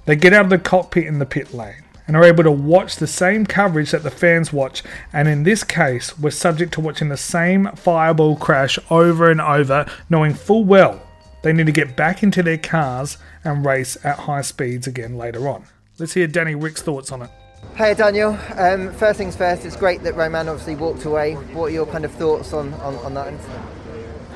They 0.06 0.16
get 0.16 0.34
out 0.34 0.46
of 0.46 0.50
the 0.50 0.58
cockpit 0.58 1.06
in 1.06 1.20
the 1.20 1.26
pit 1.26 1.54
lane 1.54 1.84
and 2.08 2.16
are 2.16 2.24
able 2.24 2.44
to 2.44 2.52
watch 2.52 2.96
the 2.96 3.06
same 3.06 3.46
coverage 3.46 3.92
that 3.92 4.02
the 4.02 4.10
fans 4.10 4.52
watch, 4.52 4.82
and 5.14 5.28
in 5.28 5.44
this 5.44 5.64
case, 5.64 6.18
we're 6.18 6.32
subject 6.32 6.74
to 6.74 6.82
watching 6.82 7.10
the 7.10 7.18
same 7.18 7.70
fireball 7.76 8.38
crash 8.38 8.80
over 8.90 9.30
and 9.30 9.42
over, 9.42 9.86
knowing 10.10 10.34
full 10.34 10.64
well 10.64 11.02
they 11.44 11.54
need 11.54 11.66
to 11.68 11.72
get 11.72 11.96
back 11.96 12.24
into 12.24 12.42
their 12.42 12.58
cars 12.58 13.18
and 13.48 13.66
race 13.66 13.98
at 14.04 14.20
high 14.20 14.42
speeds 14.42 14.88
again 14.88 15.18
later 15.18 15.48
on. 15.48 15.64
Let's 15.98 16.14
hear 16.14 16.28
Danny 16.28 16.54
Rick's 16.54 16.82
thoughts 16.82 17.12
on 17.12 17.24
it. 17.24 17.30
Hey 17.76 17.94
Daniel, 17.94 18.38
um, 18.56 18.94
first 18.94 19.18
things 19.18 19.36
first, 19.36 19.66
it's 19.66 19.76
great 19.76 20.04
that 20.04 20.16
Romain 20.16 20.48
obviously 20.48 20.76
walked 20.76 21.06
away. 21.06 21.34
What 21.34 21.68
are 21.68 21.74
your 21.74 21.86
kind 21.88 22.06
of 22.06 22.12
thoughts 22.12 22.54
on, 22.54 22.74
on, 22.76 22.96
on 22.98 23.14
that 23.16 23.28
incident? 23.28 23.62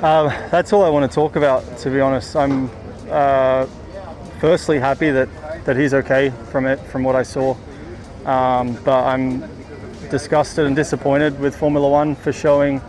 Um, 0.04 0.28
that's 0.50 0.74
all 0.74 0.84
I 0.84 0.90
want 0.90 1.10
to 1.10 1.14
talk 1.14 1.36
about, 1.36 1.78
to 1.80 1.92
be 1.92 2.00
honest. 2.00 2.36
I'm 2.36 2.72
uh, 3.10 3.68
firstly 4.40 4.80
happy 4.80 5.12
that, 5.12 5.30
that 5.66 5.78
he's 5.78 5.94
okay 5.94 6.32
from 6.52 6.66
it, 6.66 6.80
from 6.88 7.04
what 7.04 7.16
I 7.16 7.24
saw. 7.24 7.56
Um, 8.26 8.74
but 8.84 9.04
I'm 9.06 9.42
disgusted 10.10 10.66
and 10.66 10.76
disappointed 10.76 11.40
with 11.40 11.56
Formula 11.56 11.88
One 11.88 12.16
for 12.16 12.34
showing 12.34 12.82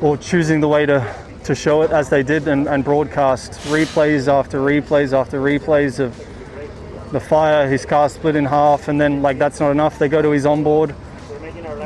or 0.00 0.16
choosing 0.16 0.60
the 0.60 0.68
way 0.68 0.86
to, 0.86 1.14
to 1.44 1.54
show 1.54 1.82
it 1.82 1.90
as 1.90 2.08
they 2.10 2.22
did 2.22 2.46
and, 2.48 2.68
and 2.68 2.84
broadcast 2.84 3.52
replays 3.68 4.28
after 4.28 4.60
replays 4.60 5.12
after 5.12 5.40
replays 5.40 5.98
of 5.98 6.16
the 7.12 7.20
fire, 7.20 7.68
his 7.68 7.84
car 7.84 8.08
split 8.08 8.36
in 8.36 8.44
half, 8.44 8.88
and 8.88 9.00
then 9.00 9.22
like 9.22 9.38
that's 9.38 9.60
not 9.60 9.70
enough. 9.70 9.98
They 9.98 10.08
go 10.08 10.22
to 10.22 10.30
his 10.30 10.46
onboard. 10.46 10.90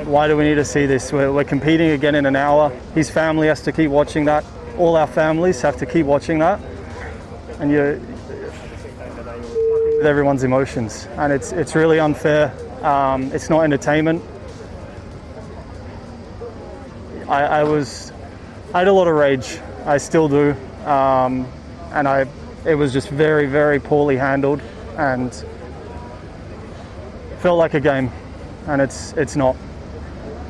Why 0.05 0.29
do 0.29 0.37
we 0.37 0.45
need 0.45 0.57
to 0.57 0.65
see 0.65 0.87
this? 0.87 1.13
We're, 1.13 1.33
we're 1.33 1.45
competing 1.45 1.91
again 1.91 2.15
in 2.15 2.27
an 2.27 2.37
hour. 2.37 2.71
His 2.95 3.09
family 3.09 3.47
has 3.47 3.63
to 3.63 3.73
keep 3.73 3.91
watching 3.91 4.27
that. 4.27 4.45
All 4.77 4.97
our 4.97 5.07
families 5.07 5.63
have 5.63 5.77
to 5.79 5.87
keep 5.87 6.05
watching 6.05 6.41
that, 6.41 6.61
and 7.61 7.71
you 7.71 8.01
with 10.05 10.07
everyone's 10.11 10.45
emotions, 10.45 11.09
and 11.17 11.33
it's 11.33 11.53
it's 11.53 11.75
really 11.75 11.99
unfair. 11.99 12.53
Um, 12.85 13.33
it's 13.33 13.49
not 13.49 13.63
entertainment. 13.63 14.23
I, 17.29 17.45
I 17.45 17.65
was, 17.65 18.13
I 18.75 18.79
had 18.79 18.89
a 18.89 18.93
lot 18.93 19.07
of 19.07 19.15
rage. 19.15 19.61
I 19.87 19.99
still 19.99 20.29
do, 20.29 20.51
um, 20.85 21.47
and 21.93 22.09
I, 22.09 22.27
it 22.67 22.75
was 22.75 22.93
just 22.93 23.09
very 23.09 23.47
very 23.47 23.79
poorly 23.79 24.17
handled 24.17 24.61
and 24.99 25.33
felt 27.39 27.57
like 27.57 27.75
a 27.75 27.81
game, 27.81 28.11
and 28.67 28.83
it's 28.83 29.13
it's 29.13 29.37
not. 29.37 29.55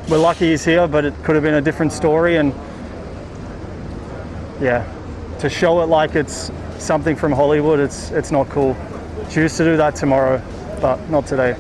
We're 0.09 0.17
lucky 0.17 0.53
he's 0.53 0.65
here, 0.65 0.89
but 0.89 1.05
it 1.05 1.13
could 1.23 1.35
have 1.35 1.45
been 1.45 1.55
a 1.55 1.61
different 1.61 1.93
story, 1.93 2.39
and 2.39 2.55
yeah, 4.59 4.91
to 5.41 5.51
show 5.51 5.83
it 5.83 5.91
like 5.91 6.15
it's 6.15 6.51
something 6.79 7.17
from 7.17 7.31
Hollywood, 7.31 7.79
it's 7.79 8.11
it's 8.11 8.31
not 8.31 8.49
cool. 8.49 8.75
Choose 9.29 9.55
to 9.59 9.65
do 9.65 9.77
that 9.77 9.97
tomorrow, 9.97 10.41
but 10.81 10.97
not 11.11 11.27
today. 11.27 11.57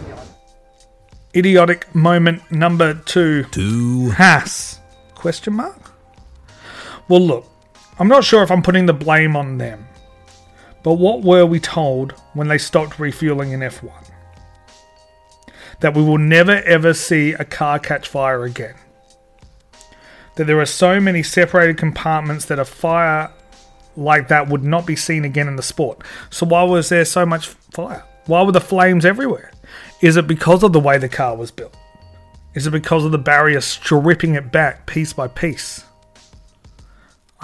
Idiotic 1.36 1.94
moment 1.94 2.50
number 2.50 2.94
two. 2.94 3.44
Two. 3.50 4.12
Haas? 4.12 4.80
Question 5.14 5.52
mark. 5.52 5.83
Well, 7.08 7.20
look, 7.20 7.46
I'm 7.98 8.08
not 8.08 8.24
sure 8.24 8.42
if 8.42 8.50
I'm 8.50 8.62
putting 8.62 8.86
the 8.86 8.92
blame 8.92 9.36
on 9.36 9.58
them. 9.58 9.86
But 10.82 10.94
what 10.94 11.22
were 11.22 11.46
we 11.46 11.60
told 11.60 12.12
when 12.34 12.48
they 12.48 12.58
stopped 12.58 12.98
refueling 12.98 13.52
in 13.52 13.60
F1? 13.60 14.10
That 15.80 15.94
we 15.94 16.02
will 16.02 16.18
never 16.18 16.62
ever 16.62 16.94
see 16.94 17.32
a 17.32 17.44
car 17.44 17.78
catch 17.78 18.08
fire 18.08 18.44
again. 18.44 18.74
That 20.36 20.46
there 20.46 20.60
are 20.60 20.66
so 20.66 21.00
many 21.00 21.22
separated 21.22 21.78
compartments 21.78 22.46
that 22.46 22.58
a 22.58 22.64
fire 22.64 23.30
like 23.96 24.28
that 24.28 24.48
would 24.48 24.64
not 24.64 24.86
be 24.86 24.96
seen 24.96 25.24
again 25.24 25.48
in 25.48 25.56
the 25.56 25.62
sport. 25.62 26.02
So 26.30 26.46
why 26.46 26.64
was 26.64 26.88
there 26.88 27.04
so 27.04 27.24
much 27.24 27.48
fire? 27.48 28.04
Why 28.26 28.42
were 28.42 28.52
the 28.52 28.60
flames 28.60 29.04
everywhere? 29.04 29.52
Is 30.00 30.16
it 30.16 30.26
because 30.26 30.62
of 30.62 30.72
the 30.72 30.80
way 30.80 30.98
the 30.98 31.08
car 31.08 31.36
was 31.36 31.50
built? 31.50 31.76
Is 32.54 32.66
it 32.66 32.70
because 32.70 33.04
of 33.04 33.12
the 33.12 33.18
barrier 33.18 33.60
stripping 33.60 34.34
it 34.34 34.52
back 34.52 34.86
piece 34.86 35.12
by 35.12 35.28
piece? 35.28 35.84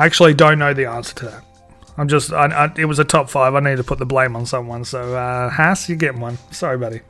I 0.00 0.06
actually 0.06 0.32
don't 0.32 0.58
know 0.58 0.72
the 0.72 0.86
answer 0.86 1.14
to 1.16 1.24
that. 1.26 1.44
I'm 1.98 2.08
just, 2.08 2.32
I, 2.32 2.46
I, 2.46 2.72
it 2.78 2.86
was 2.86 2.98
a 2.98 3.04
top 3.04 3.28
five. 3.28 3.54
I 3.54 3.60
need 3.60 3.76
to 3.76 3.84
put 3.84 3.98
the 3.98 4.06
blame 4.06 4.34
on 4.34 4.46
someone. 4.46 4.82
So, 4.82 5.14
uh, 5.14 5.50
Haas, 5.50 5.90
you're 5.90 5.98
getting 5.98 6.22
one. 6.22 6.38
Sorry, 6.50 6.78
buddy. 6.78 7.02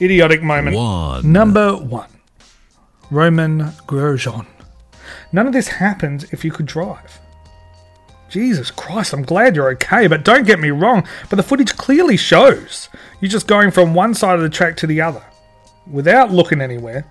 Idiotic 0.00 0.42
moment. 0.42 0.74
One. 0.74 1.30
Number 1.30 1.76
one 1.76 2.08
Romain 3.10 3.58
Grosjean. 3.86 4.46
None 5.32 5.46
of 5.46 5.52
this 5.52 5.68
happened 5.68 6.24
if 6.32 6.42
you 6.42 6.50
could 6.50 6.64
drive. 6.64 7.20
Jesus 8.30 8.70
Christ, 8.70 9.12
I'm 9.12 9.24
glad 9.24 9.54
you're 9.54 9.70
okay, 9.72 10.06
but 10.06 10.24
don't 10.24 10.46
get 10.46 10.58
me 10.58 10.70
wrong, 10.70 11.06
but 11.28 11.36
the 11.36 11.42
footage 11.42 11.76
clearly 11.76 12.16
shows 12.16 12.88
you're 13.20 13.28
just 13.28 13.46
going 13.46 13.70
from 13.70 13.92
one 13.92 14.14
side 14.14 14.36
of 14.36 14.40
the 14.40 14.48
track 14.48 14.78
to 14.78 14.86
the 14.86 15.02
other 15.02 15.22
without 15.86 16.30
looking 16.30 16.62
anywhere. 16.62 17.04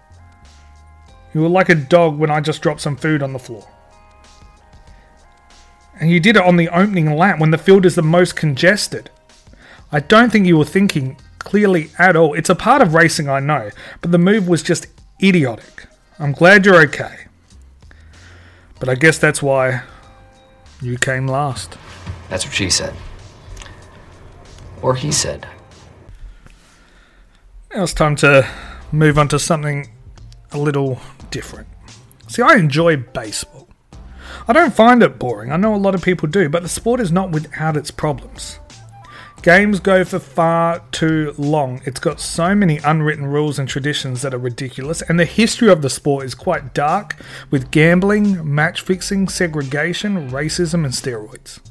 You 1.36 1.42
were 1.42 1.48
like 1.48 1.70
a 1.70 1.76
dog 1.76 2.18
when 2.18 2.32
I 2.32 2.42
just 2.42 2.64
dropped 2.64 2.82
some 2.82 2.96
food 2.96 3.22
on 3.22 3.34
the 3.34 3.40
floor. 3.40 3.68
And 6.02 6.10
you 6.10 6.20
did 6.20 6.36
it 6.36 6.42
on 6.42 6.58
the 6.58 6.68
opening 6.70 7.16
lap 7.16 7.40
when 7.40 7.52
the 7.52 7.60
field 7.60 7.86
is 7.86 7.94
the 7.94 8.02
most 8.02 8.36
congested. 8.36 9.12
I 9.92 10.00
don't 10.00 10.32
think 10.32 10.48
you 10.48 10.58
were 10.58 10.66
thinking 10.66 11.16
clearly 11.38 11.92
at 12.00 12.16
all. 12.16 12.34
It's 12.34 12.50
a 12.50 12.56
part 12.56 12.82
of 12.82 12.96
racing, 12.96 13.30
I 13.30 13.40
know, 13.40 13.70
but 14.02 14.12
the 14.12 14.18
move 14.18 14.48
was 14.48 14.64
just 14.64 14.88
idiotic. 15.22 15.86
I'm 16.18 16.32
glad 16.32 16.66
you're 16.66 16.82
okay. 16.88 17.28
But 18.80 18.90
I 18.90 18.96
guess 18.96 19.20
that's 19.20 19.44
why 19.44 19.84
you 20.82 20.98
came 20.98 21.28
last. 21.28 21.78
That's 22.30 22.46
what 22.46 22.56
she 22.56 22.72
said. 22.72 22.96
Or 24.82 24.96
he 24.96 25.12
said. 25.12 25.48
Now 27.76 27.84
it's 27.84 27.94
time 27.94 28.16
to 28.18 28.50
move 28.92 29.20
on 29.20 29.28
to 29.28 29.38
something 29.38 29.92
a 30.52 30.58
little 30.58 31.00
different. 31.30 31.68
See, 32.28 32.42
I 32.42 32.56
enjoy 32.56 32.98
baseball. 32.98 33.68
I 34.52 34.54
don't 34.54 34.74
find 34.74 35.02
it 35.02 35.18
boring, 35.18 35.50
I 35.50 35.56
know 35.56 35.74
a 35.74 35.78
lot 35.78 35.96
of 35.96 36.02
people 36.02 36.28
do, 36.28 36.50
but 36.50 36.62
the 36.62 36.68
sport 36.68 37.00
is 37.00 37.10
not 37.10 37.32
without 37.32 37.78
its 37.78 37.90
problems. 37.90 38.60
Games 39.42 39.80
go 39.80 40.04
for 40.04 40.20
far 40.20 40.84
too 40.92 41.34
long. 41.38 41.82
It's 41.86 42.02
got 42.02 42.20
so 42.20 42.54
many 42.54 42.78
unwritten 42.80 43.28
rules 43.28 43.60
and 43.60 43.70
traditions 43.70 44.22
that 44.24 44.34
are 44.34 44.38
ridiculous, 44.38 45.02
and 45.04 45.18
the 45.18 45.24
history 45.24 45.70
of 45.70 45.82
the 45.82 45.90
sport 45.90 46.26
is 46.26 46.36
quite 46.36 46.74
dark 46.74 47.16
with 47.50 47.72
gambling, 47.72 48.54
match 48.54 48.82
fixing, 48.82 49.30
segregation, 49.30 50.30
racism, 50.30 50.84
and 50.84 50.94
steroids. 50.94 51.62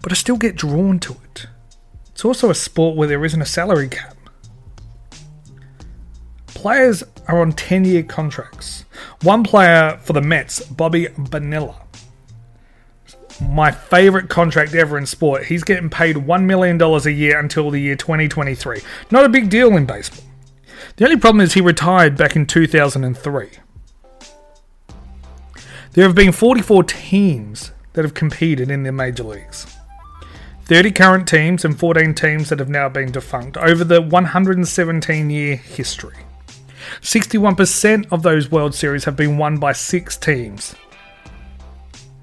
But 0.00 0.10
I 0.10 0.14
still 0.14 0.38
get 0.38 0.56
drawn 0.56 0.98
to 1.00 1.12
it. 1.12 1.48
It's 2.12 2.24
also 2.24 2.48
a 2.48 2.54
sport 2.54 2.96
where 2.96 3.08
there 3.08 3.26
isn't 3.26 3.42
a 3.42 3.44
salary 3.44 3.88
cap. 3.88 4.13
Players 6.64 7.04
are 7.28 7.42
on 7.42 7.52
10 7.52 7.84
year 7.84 8.02
contracts. 8.02 8.86
One 9.20 9.44
player 9.44 10.00
for 10.02 10.14
the 10.14 10.22
Mets, 10.22 10.60
Bobby 10.66 11.08
Bonilla, 11.18 11.76
my 13.38 13.70
favorite 13.70 14.30
contract 14.30 14.74
ever 14.74 14.96
in 14.96 15.04
sport. 15.04 15.44
He's 15.44 15.62
getting 15.62 15.90
paid 15.90 16.16
$1 16.16 16.44
million 16.44 16.80
a 16.80 17.10
year 17.10 17.38
until 17.38 17.70
the 17.70 17.80
year 17.80 17.96
2023. 17.96 18.80
Not 19.10 19.26
a 19.26 19.28
big 19.28 19.50
deal 19.50 19.76
in 19.76 19.84
baseball. 19.84 20.24
The 20.96 21.04
only 21.04 21.18
problem 21.18 21.42
is 21.42 21.52
he 21.52 21.60
retired 21.60 22.16
back 22.16 22.34
in 22.34 22.46
2003. 22.46 23.50
There 25.92 26.06
have 26.06 26.14
been 26.14 26.32
44 26.32 26.84
teams 26.84 27.72
that 27.92 28.06
have 28.06 28.14
competed 28.14 28.70
in 28.70 28.84
the 28.84 28.90
major 28.90 29.24
leagues. 29.24 29.66
30 30.62 30.92
current 30.92 31.28
teams 31.28 31.62
and 31.62 31.78
14 31.78 32.14
teams 32.14 32.48
that 32.48 32.58
have 32.58 32.70
now 32.70 32.88
been 32.88 33.12
defunct 33.12 33.58
over 33.58 33.84
the 33.84 34.00
117 34.00 35.28
year 35.28 35.56
history. 35.56 36.14
61% 37.00 38.12
of 38.12 38.22
those 38.22 38.50
World 38.50 38.74
Series 38.74 39.04
have 39.04 39.16
been 39.16 39.36
won 39.38 39.58
by 39.58 39.72
six 39.72 40.16
teams. 40.16 40.74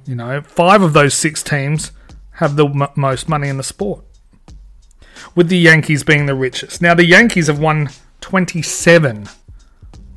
You 0.06 0.15
know, 0.15 0.41
five 0.41 0.82
of 0.82 0.94
those 0.94 1.13
six 1.13 1.44
teams 1.44 1.91
have 2.32 2.56
the 2.56 2.68
m- 2.68 2.88
most 2.96 3.30
money 3.30 3.48
in 3.48 3.58
the 3.58 3.63
sport, 3.63 4.03
with 5.36 5.50
the 5.50 5.58
Yankees 5.58 6.03
being 6.03 6.25
the 6.25 6.36
richest. 6.36 6.82
Now, 6.82 6.94
the 6.94 7.06
Yankees 7.06 7.48
have 7.48 7.60
won 7.60 7.89
27 8.22 9.27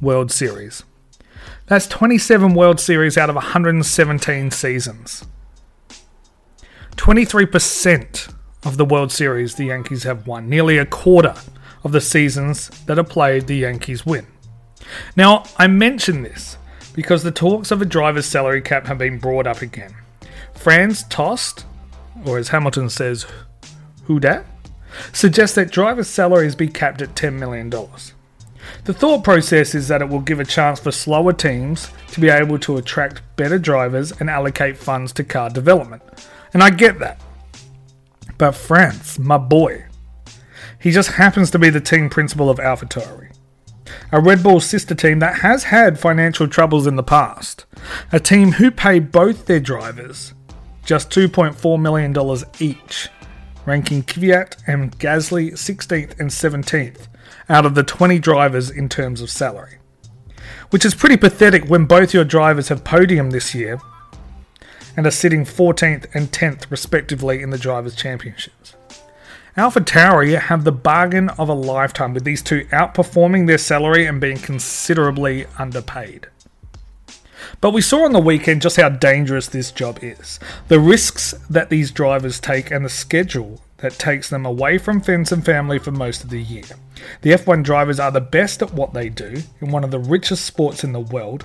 World 0.00 0.32
Series. 0.32 0.84
That's 1.66 1.86
27 1.86 2.54
World 2.54 2.80
Series 2.80 3.16
out 3.16 3.30
of 3.30 3.36
117 3.36 4.50
seasons. 4.50 5.24
23% 6.96 8.34
of 8.64 8.76
the 8.76 8.84
World 8.84 9.12
Series 9.12 9.54
the 9.54 9.66
Yankees 9.66 10.04
have 10.04 10.26
won. 10.26 10.48
Nearly 10.48 10.78
a 10.78 10.86
quarter 10.86 11.34
of 11.82 11.92
the 11.92 12.00
seasons 12.00 12.68
that 12.86 12.98
are 12.98 13.04
played, 13.04 13.46
the 13.46 13.56
Yankees 13.56 14.06
win. 14.06 14.26
Now, 15.16 15.44
I 15.56 15.66
mention 15.66 16.22
this 16.22 16.56
because 16.94 17.22
the 17.22 17.32
talks 17.32 17.70
of 17.70 17.82
a 17.82 17.86
driver's 17.86 18.26
salary 18.26 18.62
cap 18.62 18.86
have 18.86 18.98
been 18.98 19.18
brought 19.18 19.46
up 19.46 19.62
again. 19.62 19.94
Franz 20.54 21.04
Tost, 21.04 21.66
or 22.24 22.38
as 22.38 22.48
Hamilton 22.48 22.88
says, 22.88 23.26
who 24.04 24.20
dat, 24.20 24.46
suggests 25.12 25.56
that 25.56 25.70
drivers' 25.70 26.08
salaries 26.08 26.54
be 26.54 26.68
capped 26.68 27.02
at 27.02 27.14
$10 27.14 27.34
million. 27.34 27.70
The 28.84 28.94
thought 28.94 29.24
process 29.24 29.74
is 29.74 29.88
that 29.88 30.02
it 30.02 30.08
will 30.08 30.20
give 30.20 30.40
a 30.40 30.44
chance 30.44 30.80
for 30.80 30.92
slower 30.92 31.32
teams 31.32 31.90
to 32.12 32.20
be 32.20 32.28
able 32.28 32.58
to 32.60 32.76
attract 32.76 33.22
better 33.36 33.58
drivers 33.58 34.12
and 34.20 34.30
allocate 34.30 34.76
funds 34.76 35.12
to 35.14 35.24
car 35.24 35.50
development. 35.50 36.02
And 36.52 36.62
I 36.62 36.70
get 36.70 36.98
that. 37.00 37.20
But 38.38 38.52
Franz, 38.52 39.18
my 39.18 39.38
boy, 39.38 39.86
he 40.80 40.90
just 40.90 41.12
happens 41.12 41.50
to 41.52 41.58
be 41.58 41.70
the 41.70 41.80
team 41.80 42.10
principal 42.10 42.50
of 42.50 42.58
AlphaTauri, 42.58 43.24
a 44.12 44.20
Red 44.20 44.42
Bull 44.42 44.60
sister 44.60 44.94
team 44.94 45.18
that 45.18 45.40
has 45.40 45.64
had 45.64 45.98
financial 45.98 46.48
troubles 46.48 46.86
in 46.86 46.96
the 46.96 47.02
past. 47.02 47.66
A 48.12 48.20
team 48.20 48.52
who 48.52 48.70
pay 48.70 48.98
both 48.98 49.46
their 49.46 49.60
drivers 49.60 50.34
just 50.84 51.10
$2.4 51.10 51.80
million 51.80 52.14
each, 52.60 53.08
ranking 53.64 54.02
Kvyat 54.02 54.56
and 54.66 54.96
Gasly 54.98 55.52
16th 55.52 56.18
and 56.20 56.30
17th 56.30 57.08
out 57.48 57.66
of 57.66 57.74
the 57.74 57.82
20 57.82 58.18
drivers 58.18 58.70
in 58.70 58.88
terms 58.88 59.20
of 59.20 59.30
salary. 59.30 59.78
Which 60.70 60.84
is 60.84 60.94
pretty 60.94 61.16
pathetic 61.16 61.64
when 61.66 61.86
both 61.86 62.12
your 62.12 62.24
drivers 62.24 62.68
have 62.68 62.84
podium 62.84 63.30
this 63.30 63.54
year 63.54 63.80
and 64.96 65.06
are 65.06 65.10
sitting 65.10 65.44
14th 65.44 66.06
and 66.14 66.30
10th 66.30 66.70
respectively 66.70 67.42
in 67.42 67.50
the 67.50 67.58
Drivers' 67.58 67.96
Championships. 67.96 68.74
Alpha 69.56 69.80
Tauri 69.80 70.37
have 70.37 70.64
the 70.64 70.73
bargain 70.73 71.28
of 71.30 71.49
a 71.49 71.54
lifetime 71.54 72.12
with 72.12 72.25
these 72.25 72.42
two 72.42 72.64
outperforming 72.73 73.46
their 73.46 73.58
salary 73.58 74.04
and 74.04 74.20
being 74.20 74.37
considerably 74.37 75.46
underpaid. 75.58 76.26
But 77.61 77.70
we 77.70 77.80
saw 77.80 78.04
on 78.04 78.12
the 78.12 78.18
weekend 78.18 78.62
just 78.62 78.78
how 78.78 78.88
dangerous 78.88 79.46
this 79.46 79.70
job 79.70 80.00
is. 80.02 80.40
The 80.66 80.80
risks 80.80 81.34
that 81.49 81.70
these 81.70 81.92
drivers 81.92 82.40
take 82.40 82.73
and 82.73 82.84
the 82.84 82.88
schedule 82.88 83.61
that 83.76 83.92
takes 83.92 84.28
them 84.28 84.44
away 84.44 84.76
from 84.76 85.00
friends 85.00 85.30
and 85.30 85.44
family 85.44 85.78
for 85.78 85.92
most 85.92 86.25
of 86.25 86.30
the 86.30 86.42
year. 86.42 86.64
The 87.23 87.30
F1 87.30 87.62
drivers 87.62 88.00
are 88.00 88.11
the 88.11 88.20
best 88.20 88.61
at 88.61 88.75
what 88.75 88.92
they 88.92 89.08
do 89.08 89.42
in 89.61 89.70
one 89.70 89.84
of 89.84 89.92
the 89.92 90.00
richest 90.00 90.44
sports 90.46 90.82
in 90.82 90.92
the 90.92 90.99
world, 90.99 91.44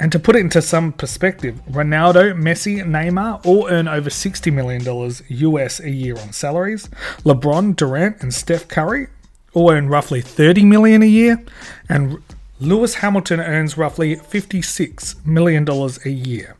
and 0.00 0.10
to 0.10 0.18
put 0.18 0.34
it 0.34 0.40
into 0.40 0.62
some 0.62 0.92
perspective, 0.92 1.60
Ronaldo, 1.70 2.32
Messi, 2.34 2.78
Neymar 2.82 3.44
all 3.44 3.68
earn 3.68 3.86
over 3.86 4.08
$60 4.08 4.50
million 4.50 4.82
US 5.28 5.78
a 5.78 5.90
year 5.90 6.18
on 6.18 6.32
salaries. 6.32 6.88
LeBron, 7.22 7.76
Durant, 7.76 8.22
and 8.22 8.32
Steph 8.32 8.66
Curry 8.66 9.08
all 9.52 9.70
earn 9.70 9.88
roughly 9.88 10.22
30 10.22 10.64
million 10.64 11.02
a 11.02 11.06
year, 11.06 11.44
and 11.88 12.22
Lewis 12.60 12.96
Hamilton 12.96 13.40
earns 13.40 13.76
roughly 13.76 14.16
$56 14.16 15.26
million 15.26 15.68
a 15.68 16.08
year 16.08 16.56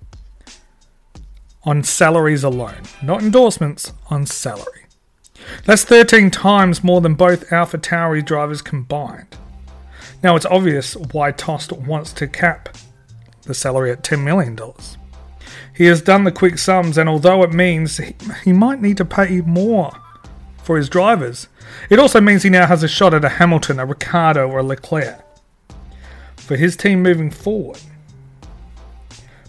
on 1.64 1.82
salaries 1.82 2.44
alone, 2.44 2.82
not 3.02 3.22
endorsements, 3.22 3.92
on 4.10 4.26
salary. 4.26 4.84
That's 5.64 5.84
13 5.84 6.30
times 6.30 6.84
more 6.84 7.00
than 7.00 7.14
both 7.14 7.50
Alpha 7.50 7.78
Tauri 7.78 8.24
drivers 8.24 8.60
combined. 8.60 9.36
Now 10.22 10.36
it's 10.36 10.46
obvious 10.46 10.94
why 10.94 11.32
Tost 11.32 11.72
wants 11.72 12.12
to 12.14 12.26
cap 12.26 12.76
the 13.50 13.54
salary 13.54 13.90
at 13.90 14.02
$10 14.02 14.24
million. 14.24 14.58
He 15.74 15.86
has 15.86 16.00
done 16.00 16.24
the 16.24 16.32
quick 16.32 16.56
sums, 16.56 16.96
and 16.96 17.08
although 17.08 17.42
it 17.42 17.52
means 17.52 17.96
he, 17.96 18.14
he 18.44 18.52
might 18.52 18.80
need 18.80 18.96
to 18.98 19.04
pay 19.04 19.40
more 19.40 19.92
for 20.62 20.76
his 20.76 20.88
drivers, 20.88 21.48
it 21.88 21.98
also 21.98 22.20
means 22.20 22.42
he 22.42 22.50
now 22.50 22.66
has 22.66 22.82
a 22.82 22.88
shot 22.88 23.12
at 23.12 23.24
a 23.24 23.28
Hamilton, 23.28 23.78
a 23.78 23.86
Ricciardo, 23.86 24.48
or 24.48 24.60
a 24.60 24.62
Leclerc 24.62 25.24
for 26.36 26.56
his 26.56 26.76
team 26.76 27.02
moving 27.02 27.30
forward. 27.30 27.80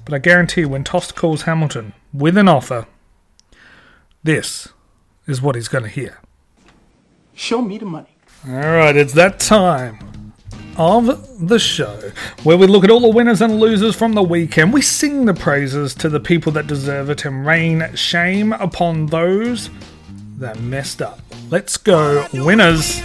But 0.06 0.14
I 0.14 0.20
guarantee 0.20 0.66
when 0.66 0.84
Tost 0.84 1.16
calls 1.16 1.44
Hamilton 1.44 1.94
with 2.14 2.38
an 2.38 2.48
offer, 2.48 2.88
this 4.24 4.68
is 5.28 5.42
what 5.42 5.56
he's 5.56 5.68
going 5.68 5.84
to 5.84 5.90
hear. 5.90 6.20
Show 7.34 7.62
me 7.62 7.78
the 7.78 7.86
money. 7.86 8.18
All 8.48 8.54
right, 8.54 8.96
it's 8.96 9.14
that 9.14 9.40
time 9.40 10.21
of 10.78 11.48
the 11.48 11.60
show 11.60 12.12
where 12.44 12.58
we 12.58 12.68
look 12.68 12.84
at 12.84 12.92
all 12.92 13.00
the 13.00 13.10
winners 13.10 13.42
and 13.42 13.60
losers 13.60 13.96
from 13.96 14.14
the 14.14 14.24
weekend. 14.24 14.74
We 14.74 14.82
sing 14.82 15.26
the 15.26 15.34
praises 15.34 15.94
to 15.96 16.10
the 16.10 16.20
people 16.20 16.52
that 16.54 16.68
deserve 16.68 17.10
it 17.10 17.26
and 17.26 17.46
rain 17.46 17.96
shame 17.96 18.54
upon 18.54 19.08
those 19.08 19.70
that 20.38 20.60
messed 20.60 21.02
up. 21.02 21.20
Let's 21.50 21.78
go, 21.78 22.28
winners. 22.34 23.02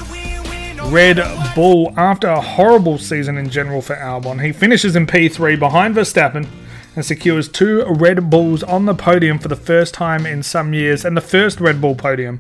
Red 0.86 1.20
Bull, 1.54 1.92
after 1.96 2.28
a 2.28 2.40
horrible 2.40 2.98
season 2.98 3.36
in 3.36 3.50
general 3.50 3.82
for 3.82 3.96
Albon, 3.96 4.44
he 4.44 4.52
finishes 4.52 4.94
in 4.94 5.06
P3 5.06 5.58
behind 5.58 5.96
Verstappen 5.96 6.46
and 6.94 7.04
secures 7.04 7.48
two 7.48 7.84
Red 7.88 8.30
Bulls 8.30 8.62
on 8.62 8.86
the 8.86 8.94
podium 8.94 9.38
for 9.38 9.48
the 9.48 9.56
first 9.56 9.94
time 9.94 10.24
in 10.24 10.42
some 10.42 10.72
years 10.72 11.04
and 11.04 11.16
the 11.16 11.20
first 11.20 11.60
Red 11.60 11.80
Bull 11.80 11.94
podium 11.94 12.38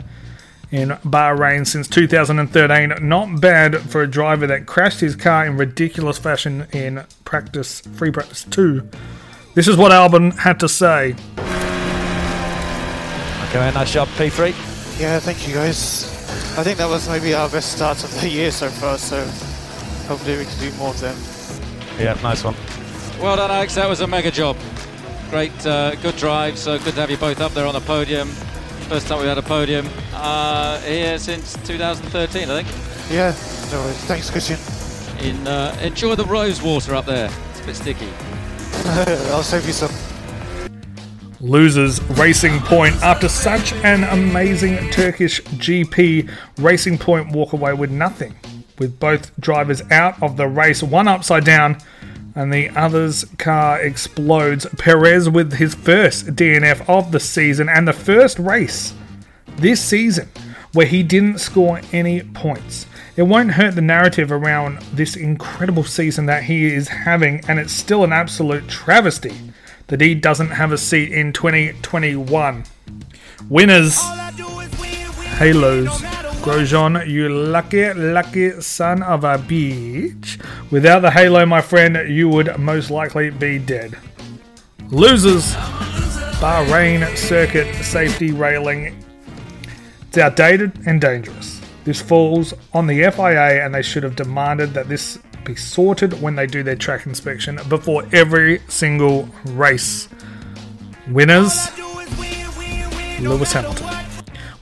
in 0.76 0.90
Bahrain 0.90 1.66
since 1.66 1.88
2013. 1.88 3.08
Not 3.08 3.40
bad 3.40 3.80
for 3.80 4.02
a 4.02 4.06
driver 4.06 4.46
that 4.46 4.66
crashed 4.66 5.00
his 5.00 5.16
car 5.16 5.46
in 5.46 5.56
ridiculous 5.56 6.18
fashion 6.18 6.66
in 6.70 7.06
practice, 7.24 7.80
free 7.80 8.10
practice 8.10 8.44
2. 8.50 8.86
This 9.54 9.68
is 9.68 9.78
what 9.78 9.90
Albon 9.90 10.36
had 10.36 10.60
to 10.60 10.68
say. 10.68 11.14
Okay, 13.48 13.72
nice 13.72 13.90
job, 13.90 14.06
P3. 14.08 14.50
Yeah, 15.00 15.18
thank 15.18 15.48
you 15.48 15.54
guys. 15.54 16.04
I 16.58 16.62
think 16.62 16.76
that 16.76 16.88
was 16.88 17.08
maybe 17.08 17.32
our 17.32 17.48
best 17.48 17.72
start 17.72 18.04
of 18.04 18.20
the 18.20 18.28
year 18.28 18.50
so 18.50 18.68
far, 18.68 18.98
so 18.98 19.18
hopefully 20.06 20.36
we 20.36 20.44
can 20.44 20.58
do 20.58 20.70
more 20.76 20.90
of 20.90 21.00
them. 21.00 21.16
Yeah, 21.98 22.18
nice 22.22 22.44
one. 22.44 22.54
Well 23.18 23.36
done, 23.36 23.50
Alex. 23.50 23.76
That 23.76 23.88
was 23.88 24.02
a 24.02 24.06
mega 24.06 24.30
job. 24.30 24.58
Great, 25.30 25.66
uh, 25.66 25.94
good 25.96 26.16
drive. 26.16 26.58
So 26.58 26.78
good 26.78 26.94
to 26.94 27.00
have 27.00 27.10
you 27.10 27.16
both 27.16 27.40
up 27.40 27.52
there 27.52 27.66
on 27.66 27.72
the 27.72 27.80
podium. 27.80 28.28
First 28.88 29.08
time 29.08 29.20
we 29.20 29.26
had 29.26 29.36
a 29.36 29.42
podium 29.42 29.84
uh, 30.14 30.80
here 30.82 31.18
since 31.18 31.54
2013, 31.66 32.48
I 32.48 32.62
think. 32.62 32.68
Yeah, 33.10 33.34
no 33.72 33.80
worries. 33.82 33.96
Thanks, 34.04 34.30
Christian. 34.30 34.58
In, 35.26 35.44
uh, 35.44 35.76
enjoy 35.82 36.14
the 36.14 36.24
rose 36.24 36.62
water 36.62 36.94
up 36.94 37.04
there. 37.04 37.28
It's 37.50 37.60
a 37.60 37.66
bit 37.66 37.74
sticky. 37.74 38.08
I'll 39.32 39.42
save 39.42 39.66
you 39.66 39.72
some. 39.72 39.90
Losers 41.40 42.00
Racing 42.10 42.60
Point. 42.60 42.94
After 43.02 43.28
such 43.28 43.72
an 43.72 44.04
amazing 44.04 44.90
Turkish 44.90 45.42
GP, 45.42 46.30
Racing 46.58 46.98
Point 46.98 47.32
walk 47.32 47.54
away 47.54 47.74
with 47.74 47.90
nothing, 47.90 48.36
with 48.78 49.00
both 49.00 49.36
drivers 49.40 49.82
out 49.90 50.22
of 50.22 50.36
the 50.36 50.46
race, 50.46 50.84
one 50.84 51.08
upside 51.08 51.44
down, 51.44 51.78
and 52.36 52.52
the 52.52 52.68
other's 52.70 53.24
car 53.38 53.80
explodes. 53.80 54.66
Perez 54.78 55.28
with 55.28 55.54
his 55.54 55.74
first 55.74 56.26
DNF 56.26 56.88
of 56.88 57.10
the 57.10 57.18
season 57.18 57.68
and 57.68 57.88
the 57.88 57.92
first 57.92 58.38
race 58.38 58.94
this 59.56 59.82
season 59.82 60.28
where 60.72 60.86
he 60.86 61.02
didn't 61.02 61.38
score 61.38 61.80
any 61.92 62.20
points. 62.22 62.86
It 63.16 63.22
won't 63.22 63.52
hurt 63.52 63.74
the 63.74 63.80
narrative 63.80 64.30
around 64.30 64.82
this 64.92 65.16
incredible 65.16 65.84
season 65.84 66.26
that 66.26 66.44
he 66.44 66.66
is 66.66 66.88
having, 66.88 67.42
and 67.48 67.58
it's 67.58 67.72
still 67.72 68.04
an 68.04 68.12
absolute 68.12 68.68
travesty 68.68 69.34
that 69.86 70.02
he 70.02 70.14
doesn't 70.14 70.50
have 70.50 70.72
a 70.72 70.78
seat 70.78 71.10
in 71.10 71.32
2021. 71.32 72.64
Winners, 73.48 73.98
Halos, 75.38 76.02
Grosjean, 76.46 77.08
you 77.08 77.28
lucky, 77.28 77.92
lucky 77.92 78.60
son 78.60 79.02
of 79.02 79.24
a 79.24 79.36
bitch. 79.36 80.40
Without 80.70 81.00
the 81.00 81.10
halo, 81.10 81.44
my 81.44 81.60
friend, 81.60 82.08
you 82.08 82.28
would 82.28 82.56
most 82.56 82.88
likely 82.88 83.30
be 83.30 83.58
dead. 83.58 83.98
Losers, 84.90 85.56
Bahrain 86.38 87.16
circuit 87.16 87.74
safety 87.84 88.30
railing. 88.30 89.04
It's 90.06 90.18
outdated 90.18 90.86
and 90.86 91.00
dangerous. 91.00 91.60
This 91.82 92.00
falls 92.00 92.54
on 92.72 92.86
the 92.86 93.10
FIA, 93.10 93.64
and 93.64 93.74
they 93.74 93.82
should 93.82 94.04
have 94.04 94.14
demanded 94.14 94.72
that 94.74 94.88
this 94.88 95.18
be 95.44 95.56
sorted 95.56 96.22
when 96.22 96.36
they 96.36 96.46
do 96.46 96.62
their 96.62 96.76
track 96.76 97.06
inspection 97.06 97.58
before 97.68 98.06
every 98.12 98.60
single 98.68 99.28
race. 99.46 100.08
Winners 101.08 101.76
Lewis 103.18 103.52
Hamilton. 103.52 103.95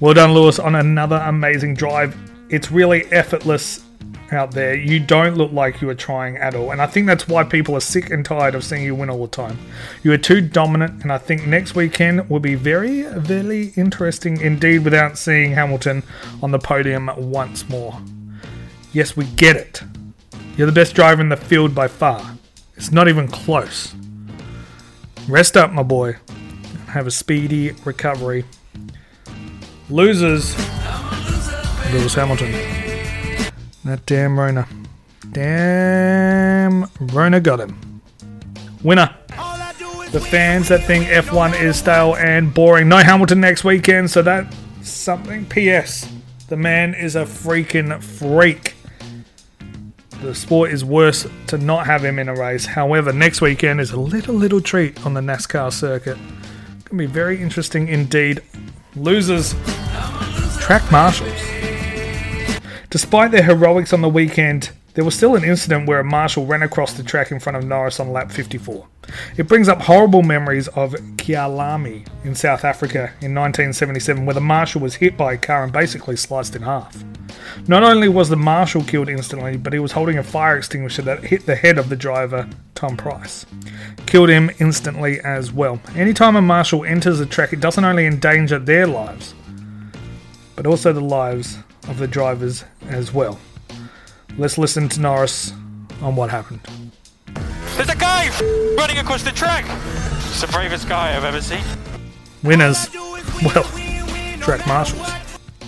Well 0.05 0.13
done, 0.13 0.35
Lewis, 0.35 0.59
on 0.59 0.75
another 0.75 1.17
amazing 1.17 1.77
drive. 1.77 2.15
It's 2.51 2.71
really 2.71 3.07
effortless 3.07 3.83
out 4.33 4.51
there. 4.51 4.75
You 4.75 5.01
don't 5.01 5.35
look 5.35 5.51
like 5.51 5.81
you 5.81 5.89
are 5.89 5.95
trying 5.95 6.37
at 6.37 6.55
all. 6.55 6.73
And 6.73 6.83
I 6.83 6.87
think 6.87 7.07
that's 7.07 7.27
why 7.27 7.43
people 7.43 7.75
are 7.75 7.81
sick 7.81 8.11
and 8.11 8.23
tired 8.23 8.55
of 8.55 8.63
seeing 8.63 8.83
you 8.83 8.95
win 8.95 9.09
all 9.09 9.23
the 9.23 9.29
time. 9.29 9.59
You 10.03 10.13
are 10.13 10.19
too 10.19 10.43
dominant, 10.43 11.03
and 11.03 11.11
I 11.11 11.17
think 11.17 11.47
next 11.47 11.75
weekend 11.75 12.29
will 12.29 12.39
be 12.39 12.55
very, 12.55 13.05
very 13.05 13.69
interesting 13.77 14.39
indeed 14.43 14.81
without 14.85 15.17
seeing 15.17 15.53
Hamilton 15.53 16.03
on 16.43 16.51
the 16.51 16.59
podium 16.59 17.11
once 17.17 17.67
more. 17.71 17.99
Yes, 18.93 19.17
we 19.17 19.25
get 19.25 19.57
it. 19.57 19.83
You're 20.59 20.67
the 20.67 20.73
best 20.73 20.95
driver 20.95 21.23
in 21.23 21.31
the 21.31 21.39
field 21.39 21.75
by 21.75 21.89
far. 21.89 22.37
It's 22.77 22.93
not 22.93 23.09
even 23.09 23.27
close. 23.27 23.95
Rest 25.29 25.57
up, 25.57 25.73
my 25.73 25.83
boy. 25.83 26.17
Have 26.89 27.07
a 27.07 27.11
speedy 27.11 27.71
recovery. 27.87 28.45
Losers. 29.91 30.57
Lewis 31.93 32.15
Hamilton. 32.15 32.53
That 33.85 34.05
damn 34.07 34.39
Rona. 34.39 34.67
Damn 35.31 36.87
Rona 37.01 37.41
got 37.41 37.61
him. 37.61 38.01
Winner. 38.83 39.15
The 40.11 40.21
fans 40.21 40.69
that 40.69 40.85
think 40.85 41.07
F1 41.07 41.61
is 41.61 41.77
stale 41.77 42.15
and 42.17 42.55
boring. 42.55 42.89
No 42.89 42.97
Hamilton 42.99 43.41
next 43.41 43.65
weekend, 43.65 44.11
so 44.11 44.23
that's 44.23 44.57
something. 44.83 45.45
P.S. 45.47 46.11
The 46.49 46.57
man 46.57 46.95
is 46.95 47.17
a 47.17 47.25
freaking 47.25 48.03
freak. 48.03 48.75
The 50.23 50.35
sport 50.35 50.71
is 50.71 50.85
worse 50.85 51.27
to 51.49 51.59
not 51.59 51.87
have 51.87 52.05
him 52.05 52.19
in 52.19 52.29
a 52.29 52.35
race. 52.35 52.65
However, 52.65 53.13
next 53.13 53.41
weekend 53.41 53.81
is 53.81 53.91
a 53.91 54.01
little, 54.01 54.35
little 54.35 54.61
treat 54.61 55.05
on 55.05 55.15
the 55.15 55.21
NASCAR 55.21 55.73
circuit. 55.73 56.17
Going 56.17 56.89
to 56.91 56.95
be 56.95 57.07
very 57.07 57.43
interesting 57.43 57.89
indeed. 57.89 58.41
Losers, 58.97 59.55
track 60.61 60.89
marshals. 60.93 61.41
Despite 62.91 63.33
their 63.33 63.43
heroics 63.43 63.93
on 63.93 64.03
the 64.03 64.09
weekend, 64.09 64.71
there 64.95 65.05
was 65.05 65.17
still 65.17 65.35
an 65.35 65.43
incident 65.43 65.89
where 65.89 65.99
a 65.99 66.05
marshal 66.05 66.47
ran 66.47 66.63
across 66.63 66.93
the 66.93 67.03
track 67.03 67.33
in 67.33 67.41
front 67.41 67.57
of 67.57 67.65
Norris 67.65 67.99
on 67.99 68.13
lap 68.13 68.31
54. 68.31 68.87
It 69.37 69.49
brings 69.49 69.69
up 69.69 69.83
horrible 69.83 70.23
memories 70.23 70.69
of 70.69 70.93
Kyalami 71.17 72.07
in 72.25 72.37
South 72.37 72.65
Africa 72.65 73.11
in 73.21 73.35
1977, 73.35 74.25
where 74.25 74.35
the 74.35 74.41
marshal 74.41 74.81
was 74.81 74.95
hit 74.95 75.17
by 75.17 75.33
a 75.33 75.39
car 75.39 75.65
and 75.65 75.73
basically 75.73 76.15
sliced 76.15 76.55
in 76.55 76.63
half. 76.63 77.03
Not 77.67 77.83
only 77.83 78.09
was 78.09 78.29
the 78.29 78.37
marshal 78.37 78.83
killed 78.85 79.09
instantly, 79.09 79.57
but 79.57 79.73
he 79.73 79.79
was 79.79 79.93
holding 79.93 80.19
a 80.19 80.23
fire 80.23 80.57
extinguisher 80.57 81.03
that 81.03 81.25
hit 81.25 81.47
the 81.47 81.57
head 81.57 81.79
of 81.79 81.89
the 81.89 81.97
driver, 81.97 82.49
Tom 82.75 82.97
Price. 82.97 83.47
Killed 84.07 84.29
him 84.29 84.51
instantly 84.59 85.21
as 85.21 85.53
well. 85.53 85.81
Anytime 85.95 86.37
a 86.37 86.43
marshal 86.43 86.85
enters 86.85 87.21
a 87.21 87.27
track, 87.27 87.53
it 87.53 87.61
doesn't 87.61 87.85
only 87.85 88.07
endanger 88.07 88.59
their 88.59 88.87
lives, 88.87 89.35
but 90.57 90.67
also 90.67 90.93
the 90.93 91.01
lives 91.01 91.59
of 91.89 91.99
the 91.99 92.09
drivers 92.09 92.65
as 92.89 93.13
well. 93.13 93.39
Let's 94.37 94.59
listen 94.59 94.89
to 94.91 95.01
Norris 95.01 95.53
on 96.03 96.17
what 96.17 96.31
happened. 96.31 96.61
There's 97.77 97.89
a 97.89 97.97
guy 97.97 98.29
running 98.77 98.99
across 98.99 99.23
the 99.23 99.33
track. 99.33 99.65
It's 100.29 100.41
the 100.41 100.49
bravest 100.49 100.89
guy 100.89 101.17
I've 101.17 101.25
ever 101.25 101.41
seen. 101.41 101.63
Winners, 102.43 102.89
well, 103.43 103.65
track 104.41 104.67
marshals. 104.67 105.24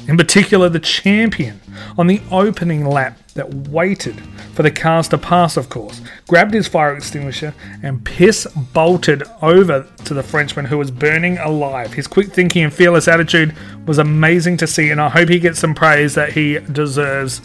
In 0.09 0.17
particular, 0.17 0.69
the 0.69 0.81
champion 0.81 1.61
on 1.99 2.07
the 2.07 2.21
opening 2.31 2.87
lap 2.87 3.19
that 3.35 3.53
waited 3.69 4.21
for 4.55 4.63
the 4.63 4.71
cars 4.71 5.09
to 5.09 5.19
pass, 5.19 5.57
of 5.57 5.69
course, 5.69 6.01
grabbed 6.29 6.55
his 6.55 6.69
fire 6.69 6.97
extinguisher 6.97 7.55
and 7.83 8.05
piss 8.05 8.47
bolted 8.73 9.25
over 9.43 9.87
to 10.05 10.15
the 10.15 10.23
Frenchman 10.23 10.65
who 10.65 10.79
was 10.79 10.91
burning 10.91 11.39
alive. 11.39 11.93
His 11.93 12.07
quick 12.07 12.33
thinking 12.33 12.65
and 12.65 12.73
fearless 12.73 13.09
attitude 13.09 13.55
was 13.87 13.99
amazing 13.99 14.57
to 14.59 14.67
see, 14.67 14.91
and 14.91 15.01
I 15.01 15.09
hope 15.09 15.29
he 15.29 15.39
gets 15.39 15.59
some 15.59 15.75
praise 15.75 16.15
that 16.15 16.33
he 16.33 16.59
deserves. 16.59 17.43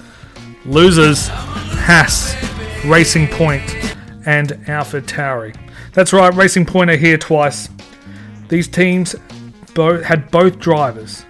Losers, 0.66 1.28
Haas, 1.30 2.36
Racing 2.86 3.28
Point, 3.30 3.96
and 4.26 4.60
Alpha 4.68 5.02
Tauri. 5.02 5.56
That's 5.94 6.14
right, 6.14 6.34
Racing 6.34 6.68
Point 6.68 6.92
are 6.92 6.96
here 6.96 7.18
twice. 7.18 7.68
These 8.48 8.68
teams 8.68 9.16
both 9.74 10.04
had 10.04 10.30
both 10.30 10.60
drivers, 10.60 11.26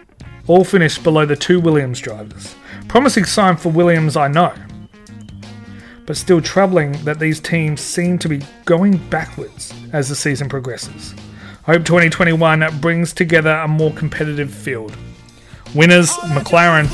all 0.52 0.66
finished 0.66 1.02
below 1.02 1.26
the 1.26 1.36
two 1.36 1.62
Williams 1.62 2.02
drivers. 2.02 2.56
Promising 2.90 3.24
sign 3.24 3.56
for 3.56 3.70
Williams, 3.70 4.18
I 4.18 4.28
know. 4.28 4.54
But 6.06 6.18
still 6.18 6.42
troubling 6.42 6.92
that 7.06 7.20
these 7.20 7.40
teams 7.40 7.80
seem 7.80 8.20
to 8.20 8.28
be 8.28 8.42
going 8.66 8.98
backwards 9.08 9.74
as 9.94 10.10
the 10.10 10.16
season 10.16 10.50
progresses. 10.50 11.16
Hope 11.64 11.86
2021 11.86 12.82
brings 12.82 13.14
together 13.14 13.52
a 13.52 13.68
more 13.68 13.94
competitive 13.94 14.54
field. 14.54 14.94
Winners, 15.74 16.10
McLaren. 16.36 16.88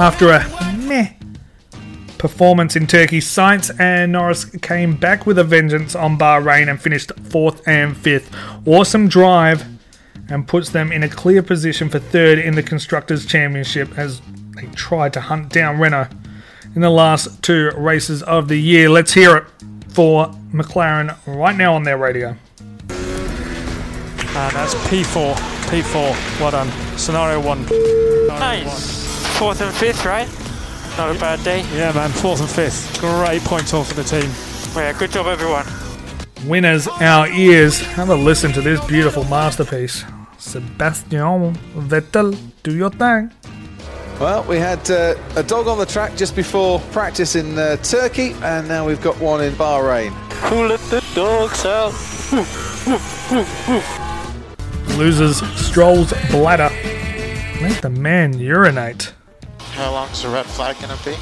After 0.00 0.30
a 0.30 0.76
meh 0.78 1.12
performance 2.16 2.76
in 2.76 2.86
Turkey, 2.86 3.20
Sainz 3.20 3.78
and 3.78 4.12
Norris 4.12 4.46
came 4.46 4.96
back 4.96 5.26
with 5.26 5.38
a 5.38 5.44
vengeance 5.44 5.94
on 5.94 6.16
Bahrain 6.16 6.70
and 6.70 6.80
finished 6.80 7.12
fourth 7.24 7.60
and 7.68 7.94
fifth. 7.94 8.34
Awesome 8.66 9.06
drive 9.06 9.77
and 10.28 10.46
puts 10.46 10.70
them 10.70 10.92
in 10.92 11.02
a 11.02 11.08
clear 11.08 11.42
position 11.42 11.88
for 11.88 11.98
third 11.98 12.38
in 12.38 12.54
the 12.54 12.62
Constructors' 12.62 13.24
Championship 13.26 13.96
as 13.98 14.20
they 14.56 14.66
try 14.74 15.08
to 15.08 15.20
hunt 15.20 15.50
down 15.50 15.78
Renault 15.78 16.08
in 16.74 16.82
the 16.82 16.90
last 16.90 17.42
two 17.42 17.70
races 17.76 18.22
of 18.22 18.48
the 18.48 18.56
year. 18.56 18.90
Let's 18.90 19.14
hear 19.14 19.36
it 19.36 19.44
for 19.88 20.28
McLaren 20.52 21.16
right 21.26 21.56
now 21.56 21.74
on 21.74 21.82
their 21.82 21.98
radio. 21.98 22.36
And 22.88 24.54
that's 24.54 24.74
P4. 24.74 25.34
P4. 25.68 26.40
Well 26.40 26.50
done. 26.50 26.98
Scenario 26.98 27.40
one. 27.40 27.66
Nice. 28.28 29.36
Fourth 29.38 29.60
and 29.60 29.74
fifth, 29.74 30.04
right? 30.04 30.28
Not 30.96 31.14
a 31.14 31.18
bad 31.18 31.42
day. 31.44 31.60
Yeah, 31.74 31.92
man. 31.92 32.10
Fourth 32.10 32.40
and 32.40 32.48
fifth. 32.48 33.00
Great 33.00 33.42
point 33.42 33.72
off 33.74 33.88
for 33.88 33.94
the 33.94 34.04
team. 34.04 34.30
Well, 34.74 34.84
yeah, 34.84 34.98
good 34.98 35.10
job, 35.10 35.26
everyone. 35.26 35.66
Winners, 36.48 36.86
our 36.86 37.28
ears. 37.28 37.80
Have 37.80 38.10
a 38.10 38.14
listen 38.14 38.52
to 38.52 38.60
this 38.60 38.84
beautiful 38.86 39.24
masterpiece. 39.24 40.04
Sebastian 40.38 41.54
Vettel, 41.74 42.36
do 42.62 42.74
your 42.74 42.90
thing. 42.90 43.30
Well, 44.20 44.42
we 44.44 44.56
had 44.56 44.90
uh, 44.90 45.14
a 45.36 45.42
dog 45.42 45.68
on 45.68 45.78
the 45.78 45.86
track 45.86 46.16
just 46.16 46.34
before 46.34 46.80
practice 46.92 47.36
in 47.36 47.56
uh, 47.58 47.76
Turkey, 47.76 48.34
and 48.42 48.66
now 48.66 48.86
we've 48.86 49.00
got 49.00 49.18
one 49.20 49.42
in 49.42 49.52
Bahrain. 49.54 50.10
Who 50.48 50.66
let 50.66 50.80
the 50.90 51.04
dogs 51.14 51.64
out? 51.64 51.92
Losers, 54.98 55.40
Stroll's 55.56 56.12
bladder. 56.30 56.70
Let 57.62 57.82
the 57.82 57.90
man 57.90 58.38
urinate. 58.38 59.12
How 59.72 59.92
long's 59.92 60.22
the 60.22 60.28
red 60.28 60.46
flag 60.46 60.76
going 60.80 60.96
to 60.96 61.04
be? 61.04 61.14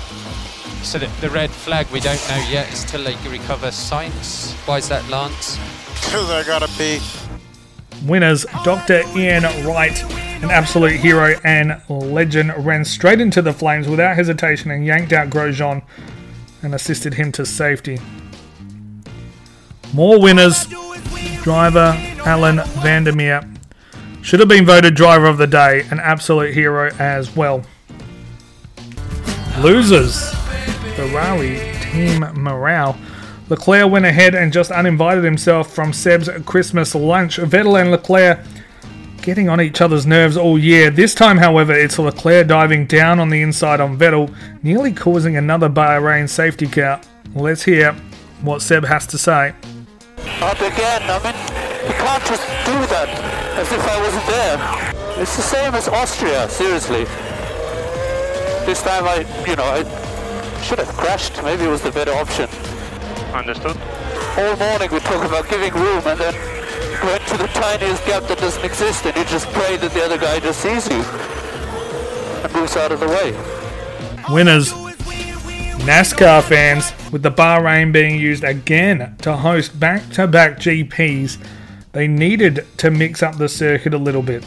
So 0.83 0.98
the, 0.98 1.11
the 1.20 1.29
red 1.29 1.50
flag 1.50 1.87
we 1.92 2.00
don't 2.00 2.29
know 2.29 2.46
yet 2.48 2.70
until 2.70 3.05
they 3.05 3.16
recover 3.29 3.70
science. 3.70 4.52
Why 4.64 4.79
is 4.79 4.88
that, 4.88 5.07
Lance? 5.11 5.59
Because 5.94 6.31
I 6.31 6.44
got 6.44 6.62
to 6.62 6.79
be. 6.79 7.00
Winners, 8.04 8.44
Dr. 8.64 9.02
Ian 9.16 9.42
Wright, 9.66 10.02
an 10.42 10.50
absolute 10.50 11.00
hero 11.00 11.35
and 11.44 11.80
legend, 11.88 12.52
ran 12.64 12.85
straight 12.85 13.20
into 13.20 13.42
the 13.42 13.52
flames 13.52 13.88
without 13.88 14.16
hesitation 14.16 14.70
and 14.70 14.85
yanked 14.85 15.12
out 15.12 15.30
Grosjean 15.30 15.82
and 16.62 16.74
assisted 16.74 17.14
him 17.14 17.32
to 17.32 17.46
safety. 17.46 17.98
More 19.92 20.20
winners, 20.20 20.66
driver 21.42 21.94
Alan 22.24 22.61
van 22.80 23.04
der 23.04 23.12
Merwe 23.12 23.56
should 24.22 24.40
have 24.40 24.48
been 24.48 24.66
voted 24.66 24.96
driver 24.96 25.26
of 25.26 25.38
the 25.38 25.46
day, 25.46 25.87
an 25.90 26.00
absolute 26.00 26.52
hero 26.52 26.92
as 26.98 27.35
well. 27.37 27.64
Losers, 29.61 30.35
Ferrari 30.96 31.72
team 31.80 32.20
morale. 32.35 32.98
Leclerc 33.48 33.88
went 33.90 34.04
ahead 34.04 34.35
and 34.35 34.52
just 34.52 34.72
uninvited 34.72 35.22
himself 35.22 35.72
from 35.72 35.92
Seb's 35.92 36.28
Christmas 36.44 36.96
lunch. 36.96 37.37
Vettel 37.37 37.80
and 37.80 37.92
Leclerc 37.92 38.40
getting 39.22 39.48
on 39.48 39.61
each 39.61 39.80
other's 39.80 40.04
nerves 40.04 40.37
all 40.37 40.59
year. 40.59 40.90
This 40.90 41.14
time, 41.14 41.38
however, 41.38 41.72
it's 41.72 41.98
Leclerc 41.98 42.48
diving 42.48 42.87
down 42.87 43.20
on 43.20 43.30
the 43.30 43.42
inside 43.42 43.80
on 43.80 43.96
Vettel, 43.96 44.35
nearly 44.64 44.92
causing 44.92 45.37
another 45.37 45.68
Bahrain 45.68 46.28
safety 46.28 46.66
car. 46.66 47.00
Let's 47.35 47.62
hear 47.62 47.92
what 48.42 48.62
Seb 48.62 48.85
has 48.85 49.06
to 49.09 49.18
say. 49.18 49.54
Up 50.40 50.61
again, 50.61 51.02
I 51.04 51.18
mean, 51.22 51.35
you 51.87 51.94
can't 51.94 52.24
just 52.24 52.46
do 52.66 52.74
that 52.90 53.09
as 53.56 53.70
if 53.70 53.80
I 53.80 54.00
wasn't 54.00 54.26
there. 54.26 55.22
It's 55.22 55.37
the 55.37 55.42
same 55.42 55.74
as 55.74 55.87
Austria, 55.88 56.48
seriously. 56.48 57.04
This 58.66 58.82
time 58.82 59.04
I, 59.04 59.24
you 59.48 59.54
know, 59.54 59.64
I 59.64 60.62
should 60.62 60.80
have 60.80 60.88
crashed. 60.88 61.40
Maybe 61.44 61.64
it 61.64 61.68
was 61.68 61.82
the 61.82 61.92
better 61.92 62.12
option. 62.12 62.48
Understood. 63.32 63.76
All 64.38 64.56
morning 64.56 64.90
we 64.90 65.00
talk 65.00 65.24
about 65.24 65.48
giving 65.48 65.72
room 65.74 66.02
and 66.06 66.18
then 66.18 66.34
went 67.04 67.26
to 67.28 67.36
the 67.36 67.46
tiniest 67.48 68.04
gap 68.06 68.22
that 68.24 68.38
doesn't 68.38 68.64
exist 68.64 69.04
and 69.06 69.16
you 69.16 69.24
just 69.24 69.48
pray 69.48 69.76
that 69.76 69.92
the 69.92 70.04
other 70.04 70.18
guy 70.18 70.40
just 70.40 70.60
sees 70.60 70.88
you 70.88 71.02
and 72.42 72.52
moves 72.54 72.76
out 72.76 72.92
of 72.92 73.00
the 73.00 73.08
way. 73.08 73.32
Winners. 74.30 74.72
NASCAR 75.86 76.42
fans, 76.42 76.92
with 77.12 77.22
the 77.22 77.30
Bahrain 77.30 77.92
being 77.92 78.18
used 78.18 78.42
again 78.42 79.16
to 79.22 79.36
host 79.36 79.78
back 79.78 80.08
to 80.10 80.26
back 80.26 80.58
GPs, 80.58 81.38
they 81.92 82.08
needed 82.08 82.66
to 82.78 82.90
mix 82.90 83.22
up 83.22 83.38
the 83.38 83.48
circuit 83.48 83.94
a 83.94 83.98
little 83.98 84.22
bit. 84.22 84.44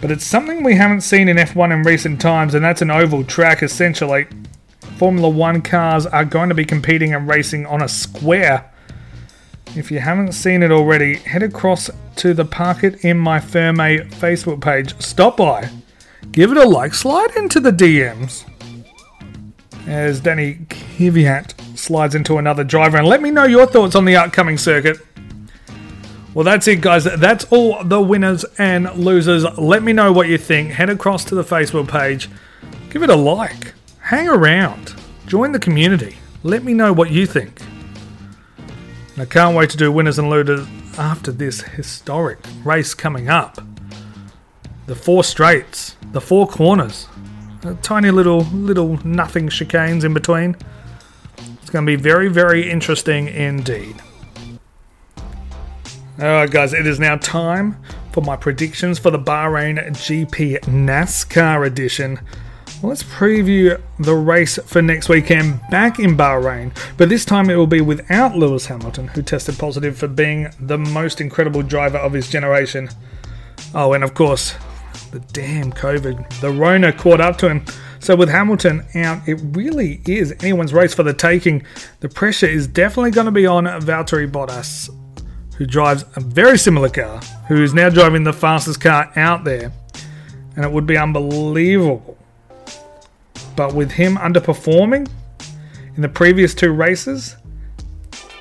But 0.00 0.10
it's 0.10 0.26
something 0.26 0.64
we 0.64 0.74
haven't 0.74 1.02
seen 1.02 1.28
in 1.28 1.36
F1 1.36 1.72
in 1.72 1.82
recent 1.82 2.20
times, 2.20 2.54
and 2.54 2.64
that's 2.64 2.82
an 2.82 2.90
oval 2.90 3.22
track 3.22 3.62
essentially. 3.62 4.26
Formula 4.96 5.28
One 5.28 5.60
cars 5.60 6.06
are 6.06 6.24
going 6.24 6.48
to 6.48 6.54
be 6.54 6.64
competing 6.64 7.14
and 7.14 7.28
racing 7.28 7.66
on 7.66 7.82
a 7.82 7.88
square. 7.88 8.72
If 9.74 9.90
you 9.90 10.00
haven't 10.00 10.32
seen 10.32 10.62
it 10.62 10.70
already, 10.70 11.16
head 11.16 11.42
across 11.42 11.90
to 12.16 12.32
the 12.32 12.46
Park 12.46 12.82
It 12.82 13.04
in 13.04 13.18
My 13.18 13.38
Ferme 13.38 14.08
Facebook 14.10 14.62
page. 14.62 14.98
Stop 15.00 15.36
by, 15.36 15.68
give 16.32 16.50
it 16.50 16.56
a 16.56 16.66
like, 16.66 16.94
slide 16.94 17.36
into 17.36 17.60
the 17.60 17.72
DMs. 17.72 18.44
As 19.86 20.18
Danny 20.18 20.54
Kvyat 20.68 21.78
slides 21.78 22.14
into 22.14 22.38
another 22.38 22.64
driver. 22.64 22.96
And 22.96 23.06
let 23.06 23.22
me 23.22 23.30
know 23.30 23.44
your 23.44 23.66
thoughts 23.66 23.94
on 23.94 24.04
the 24.04 24.16
upcoming 24.16 24.58
circuit. 24.58 24.98
Well, 26.34 26.44
that's 26.44 26.66
it, 26.68 26.80
guys. 26.80 27.04
That's 27.04 27.44
all 27.52 27.84
the 27.84 28.00
winners 28.00 28.44
and 28.58 28.90
losers. 28.94 29.44
Let 29.58 29.82
me 29.82 29.92
know 29.92 30.12
what 30.12 30.28
you 30.28 30.38
think. 30.38 30.72
Head 30.72 30.90
across 30.90 31.24
to 31.26 31.34
the 31.34 31.44
Facebook 31.44 31.88
page, 31.88 32.28
give 32.90 33.02
it 33.02 33.10
a 33.10 33.16
like, 33.16 33.74
hang 34.06 34.28
around, 34.28 34.94
join 35.26 35.50
the 35.50 35.58
community. 35.58 36.16
Let 36.44 36.62
me 36.62 36.74
know 36.74 36.92
what 36.92 37.10
you 37.10 37.26
think. 37.26 37.60
And 39.14 39.22
I 39.22 39.24
can't 39.24 39.56
wait 39.56 39.68
to 39.70 39.76
do 39.76 39.90
winners 39.90 40.16
and 40.16 40.30
losers 40.30 40.64
after 40.96 41.32
this 41.32 41.62
historic 41.62 42.38
race 42.64 42.94
coming 42.94 43.28
up. 43.28 43.58
The 44.86 44.94
four 44.94 45.24
straights, 45.24 45.96
the 46.12 46.20
four 46.20 46.46
corners, 46.46 47.08
tiny 47.82 48.12
little 48.12 48.42
little 48.52 49.04
nothing 49.04 49.48
chicanes 49.48 50.04
in 50.04 50.14
between. 50.14 50.54
It's 51.60 51.70
going 51.70 51.84
to 51.84 51.90
be 51.90 52.00
very 52.00 52.28
very 52.28 52.70
interesting 52.70 53.26
indeed. 53.26 53.96
Alright, 56.20 56.52
guys, 56.52 56.72
it 56.72 56.86
is 56.86 57.00
now 57.00 57.16
time 57.16 57.76
for 58.12 58.20
my 58.20 58.36
predictions 58.36 59.00
for 59.00 59.10
the 59.10 59.18
Bahrain 59.18 59.84
GP 59.90 60.60
NASCAR 60.60 61.66
edition. 61.66 62.20
Well, 62.82 62.90
let's 62.90 63.02
preview 63.02 63.80
the 63.98 64.14
race 64.14 64.58
for 64.66 64.82
next 64.82 65.08
weekend 65.08 65.60
back 65.70 65.98
in 65.98 66.16
Bahrain, 66.16 66.76
but 66.98 67.08
this 67.08 67.24
time 67.24 67.48
it 67.48 67.56
will 67.56 67.66
be 67.66 67.80
without 67.80 68.36
Lewis 68.36 68.66
Hamilton, 68.66 69.08
who 69.08 69.22
tested 69.22 69.58
positive 69.58 69.96
for 69.96 70.08
being 70.08 70.48
the 70.60 70.76
most 70.76 71.20
incredible 71.20 71.62
driver 71.62 71.96
of 71.96 72.12
his 72.12 72.28
generation. 72.28 72.90
Oh, 73.74 73.94
and 73.94 74.04
of 74.04 74.12
course, 74.12 74.54
the 75.10 75.20
damn 75.20 75.72
COVID. 75.72 76.40
The 76.40 76.50
Rona 76.50 76.92
caught 76.92 77.20
up 77.20 77.38
to 77.38 77.48
him. 77.48 77.64
So 77.98 78.14
with 78.14 78.28
Hamilton 78.28 78.84
out, 78.94 79.26
it 79.26 79.40
really 79.42 80.02
is 80.06 80.34
anyone's 80.40 80.74
race 80.74 80.92
for 80.92 81.02
the 81.02 81.14
taking. 81.14 81.64
The 82.00 82.10
pressure 82.10 82.46
is 82.46 82.66
definitely 82.66 83.10
going 83.10 83.24
to 83.24 83.32
be 83.32 83.46
on 83.46 83.64
Valtteri 83.64 84.30
Bottas 84.30 84.90
who 85.56 85.64
drives 85.64 86.04
a 86.16 86.20
very 86.20 86.58
similar 86.58 86.90
car, 86.90 87.18
who 87.48 87.62
is 87.62 87.72
now 87.72 87.88
driving 87.88 88.24
the 88.24 88.32
fastest 88.32 88.80
car 88.80 89.10
out 89.16 89.44
there. 89.44 89.72
And 90.54 90.64
it 90.64 90.70
would 90.70 90.86
be 90.86 90.98
unbelievable. 90.98 92.18
But 93.56 93.74
with 93.74 93.90
him 93.90 94.16
underperforming 94.16 95.08
in 95.96 96.02
the 96.02 96.08
previous 96.08 96.54
two 96.54 96.72
races, 96.72 97.36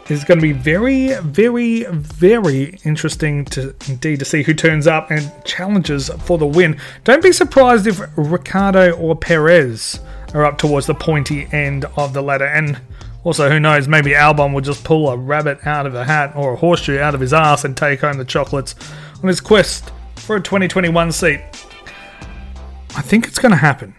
it's 0.08 0.23
going 0.23 0.39
to 0.39 0.41
be 0.41 0.51
very, 0.51 1.15
very, 1.21 1.84
very 1.86 2.78
interesting 2.84 3.43
to 3.45 3.73
indeed 3.88 4.19
to 4.19 4.25
see 4.25 4.43
who 4.43 4.54
turns 4.54 4.86
up 4.86 5.10
and 5.10 5.32
challenges 5.45 6.10
for 6.25 6.38
the 6.38 6.45
win. 6.45 6.80
Don't 7.06 7.23
be 7.23 7.32
surprised 7.32 7.88
if 7.88 7.99
Ricciardo 8.15 8.91
or 8.91 9.15
Perez 9.15 9.99
are 10.36 10.45
up 10.45 10.60
towards 10.60 10.86
the 10.86 10.93
pointy 10.93 11.47
end 11.51 11.86
of 11.97 12.13
the 12.13 12.21
ladder. 12.21 12.45
And 12.45 12.80
also, 13.23 13.49
who 13.49 13.60
knows, 13.60 13.88
maybe 13.88 14.12
Albon 14.12 14.54
will 14.54 14.62
just 14.62 14.84
pull 14.84 15.10
a 15.10 15.17
rabbit 15.17 15.65
out 15.65 15.88
of 15.88 15.95
a 15.95 16.04
hat 16.04 16.36
or 16.36 16.54
a 16.54 16.56
horseshoe 16.56 16.99
out 16.99 17.15
of 17.15 17.21
his 17.21 17.34
ass 17.34 17.65
and 17.65 17.75
take 17.75 18.01
home 18.01 18.17
the 18.17 18.25
chocolates 18.25 18.75
on 19.23 19.28
his 19.28 19.41
quest 19.41 19.91
for 20.17 20.36
a 20.36 20.41
2021 20.41 21.12
seat. 21.12 21.41
I 22.95 23.01
think 23.01 23.25
it's 23.28 23.39
going 23.39 23.51
to 23.51 23.58
happen. 23.58 23.95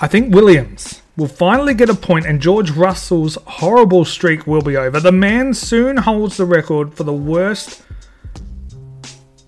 I 0.00 0.06
think 0.06 0.32
Williams 0.32 1.02
will 1.16 1.26
finally 1.26 1.74
get 1.74 1.90
a 1.90 1.94
point 1.94 2.24
and 2.24 2.40
George 2.40 2.70
Russell's 2.70 3.36
horrible 3.46 4.04
streak 4.04 4.46
will 4.46 4.62
be 4.62 4.76
over. 4.76 5.00
The 5.00 5.10
man 5.10 5.52
soon 5.52 5.96
holds 5.96 6.36
the 6.36 6.44
record 6.44 6.94
for 6.94 7.02
the 7.02 7.12
worst 7.12 7.82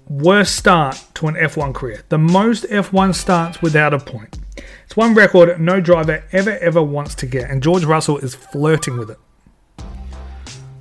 worst 0.09 0.57
start 0.57 1.05
to 1.15 1.29
an 1.29 1.37
F1 1.37 1.73
career. 1.73 2.03
The 2.09 2.19
most 2.19 2.65
F1 2.65 3.15
starts 3.15 3.63
without 3.63 3.95
a 3.95 4.01
point. 4.01 4.41
It's 4.85 4.97
one 4.97 5.15
record 5.15 5.61
no 5.61 5.81
driver 5.81 6.25
ever 6.33 6.59
ever 6.59 6.83
wants 6.83 7.15
to 7.17 7.27
get, 7.27 7.49
and 7.49 7.63
George 7.63 7.85
Russell 7.85 8.19
is 8.19 8.35
flirting 8.35 8.99
with 8.99 9.11
it. 9.11 9.19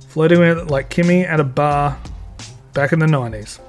Flirting 0.08 0.40
with 0.40 0.58
it 0.58 0.66
like 0.66 0.90
Kimi 0.90 1.22
at 1.22 1.38
a 1.38 1.44
bar 1.44 1.96
back 2.74 2.92
in 2.92 2.98
the 2.98 3.06
90s. 3.06 3.60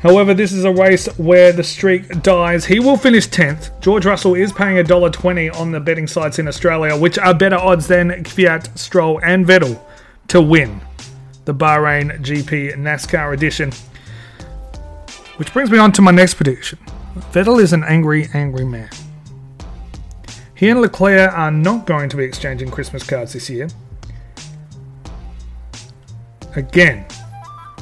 However, 0.00 0.34
this 0.34 0.52
is 0.52 0.64
a 0.64 0.70
race 0.70 1.06
where 1.18 1.52
the 1.52 1.64
streak 1.64 2.22
dies. 2.22 2.66
He 2.66 2.80
will 2.80 2.96
finish 2.96 3.28
10th. 3.28 3.80
George 3.80 4.04
Russell 4.04 4.34
is 4.34 4.52
paying 4.52 4.76
$1.20 4.84 5.54
on 5.56 5.72
the 5.72 5.80
betting 5.80 6.06
sites 6.06 6.38
in 6.38 6.46
Australia, 6.48 6.96
which 6.96 7.18
are 7.18 7.34
better 7.34 7.56
odds 7.56 7.88
than 7.88 8.10
Kvyat, 8.24 8.76
Stroll, 8.78 9.20
and 9.22 9.46
Vettel 9.46 9.80
to 10.28 10.40
win 10.42 10.80
the 11.44 11.54
Bahrain 11.54 12.20
GP 12.20 12.74
NASCAR 12.74 13.32
edition. 13.32 13.72
Which 15.36 15.52
brings 15.52 15.70
me 15.70 15.78
on 15.78 15.92
to 15.92 16.02
my 16.02 16.10
next 16.10 16.34
prediction. 16.34 16.78
Vettel 17.32 17.60
is 17.60 17.72
an 17.72 17.84
angry, 17.84 18.28
angry 18.34 18.64
man. 18.64 18.90
He 20.54 20.68
and 20.70 20.80
Leclerc 20.80 21.32
are 21.32 21.50
not 21.50 21.86
going 21.86 22.08
to 22.08 22.16
be 22.16 22.24
exchanging 22.24 22.70
Christmas 22.70 23.02
cards 23.02 23.34
this 23.34 23.50
year. 23.50 23.68
Again, 26.54 27.04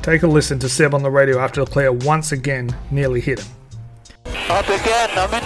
take 0.05 0.23
a 0.23 0.27
listen 0.27 0.59
to 0.59 0.69
Seb 0.69 0.93
on 0.93 1.03
the 1.03 1.11
radio 1.11 1.39
after 1.39 1.65
the 1.65 1.71
player 1.71 1.91
once 1.91 2.31
again 2.31 2.77
nearly 2.91 3.23
hit 3.23 3.41
him. 3.41 3.47
Up 4.51 4.67
again, 4.67 5.09
I 5.17 5.27
mean, 5.33 5.43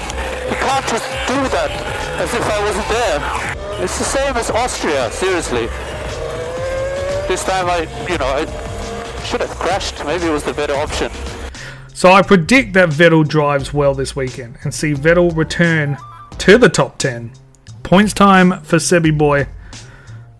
you 0.51 0.57
can't 0.57 0.85
just 0.89 1.09
do 1.29 1.39
that 1.55 1.71
as 2.19 2.35
if 2.35 2.43
I 2.43 2.61
wasn't 2.65 2.89
there. 2.89 3.85
It's 3.85 3.97
the 3.99 4.05
same 4.05 4.37
as 4.37 4.51
Austria, 4.51 5.13
seriously. 5.13 5.67
This 7.29 7.45
time 7.45 7.67
I, 7.67 7.83
you 8.11 8.19
know, 8.19 8.27
I 8.27 9.23
should 9.23 9.43
have 9.43 9.51
crashed. 9.51 10.05
Maybe 10.05 10.27
it 10.27 10.31
was 10.31 10.43
the 10.43 10.55
better 10.55 10.75
option. 10.75 11.13
So 11.95 12.11
I 12.11 12.23
predict 12.23 12.73
that 12.73 12.89
Vettel 12.89 13.27
drives 13.29 13.73
well 13.73 13.95
this 13.95 14.17
weekend 14.17 14.59
and 14.65 14.75
see 14.75 14.93
Vettel 14.93 15.37
return 15.37 15.97
to 16.39 16.59
the 16.59 16.69
top 16.69 16.99
10. 16.99 17.31
Points 17.85 18.13
time 18.13 18.61
for 18.63 18.79
Sebi 18.79 19.17
Boy. 19.17 19.47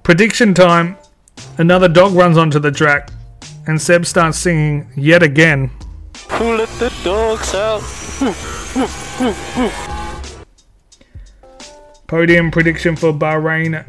Prediction 0.03 0.55
time. 0.55 0.97
Another 1.57 1.87
dog 1.87 2.15
runs 2.15 2.37
onto 2.37 2.59
the 2.59 2.73
track 2.73 3.13
and 3.69 3.81
Seb 3.81 4.05
starts 4.07 4.39
singing 4.39 4.89
yet 4.97 5.23
again. 5.23 5.71
Who 6.31 6.57
let 6.57 6.69
the 6.81 6.93
dogs 7.05 7.55
out? 7.55 7.83
Podium 12.09 12.51
prediction 12.51 12.97
for 12.97 13.13
Bahrain 13.13 13.85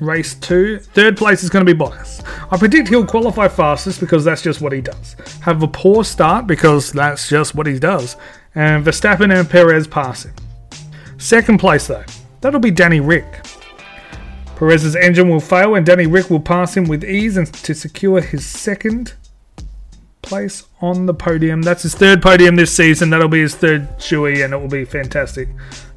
race 0.00 0.34
2. 0.34 0.78
Third 0.78 1.16
place 1.16 1.42
is 1.42 1.48
going 1.48 1.64
to 1.64 1.74
be 1.74 1.78
Bottas. 1.78 2.22
I 2.52 2.58
predict 2.58 2.88
he'll 2.88 3.06
qualify 3.06 3.48
fastest 3.48 3.98
because 3.98 4.24
that's 4.24 4.42
just 4.42 4.60
what 4.60 4.72
he 4.72 4.82
does. 4.82 5.16
Have 5.40 5.62
a 5.62 5.68
poor 5.68 6.04
start 6.04 6.46
because 6.46 6.92
that's 6.92 7.28
just 7.28 7.54
what 7.54 7.66
he 7.66 7.78
does. 7.78 8.16
And 8.54 8.84
Verstappen 8.84 9.34
and 9.34 9.48
Perez 9.48 9.86
pass 9.86 10.24
him. 10.24 10.34
Second 11.16 11.58
place 11.58 11.86
though, 11.86 12.04
that'll 12.42 12.60
be 12.60 12.70
Danny 12.70 13.00
Rick. 13.00 13.46
Perez's 14.56 14.96
engine 14.96 15.28
will 15.28 15.40
fail 15.40 15.74
and 15.74 15.84
Danny 15.84 16.06
Rick 16.06 16.30
will 16.30 16.40
pass 16.40 16.76
him 16.76 16.84
with 16.84 17.04
ease 17.04 17.36
and 17.36 17.46
to 17.46 17.74
secure 17.74 18.20
his 18.20 18.44
second 18.44 19.14
place 20.22 20.64
on 20.80 21.06
the 21.06 21.14
podium. 21.14 21.62
That's 21.62 21.82
his 21.82 21.94
third 21.94 22.22
podium 22.22 22.56
this 22.56 22.74
season. 22.74 23.10
That'll 23.10 23.28
be 23.28 23.42
his 23.42 23.54
third 23.54 23.98
shoey 23.98 24.44
and 24.44 24.52
it 24.52 24.56
will 24.56 24.68
be 24.68 24.84
fantastic 24.84 25.48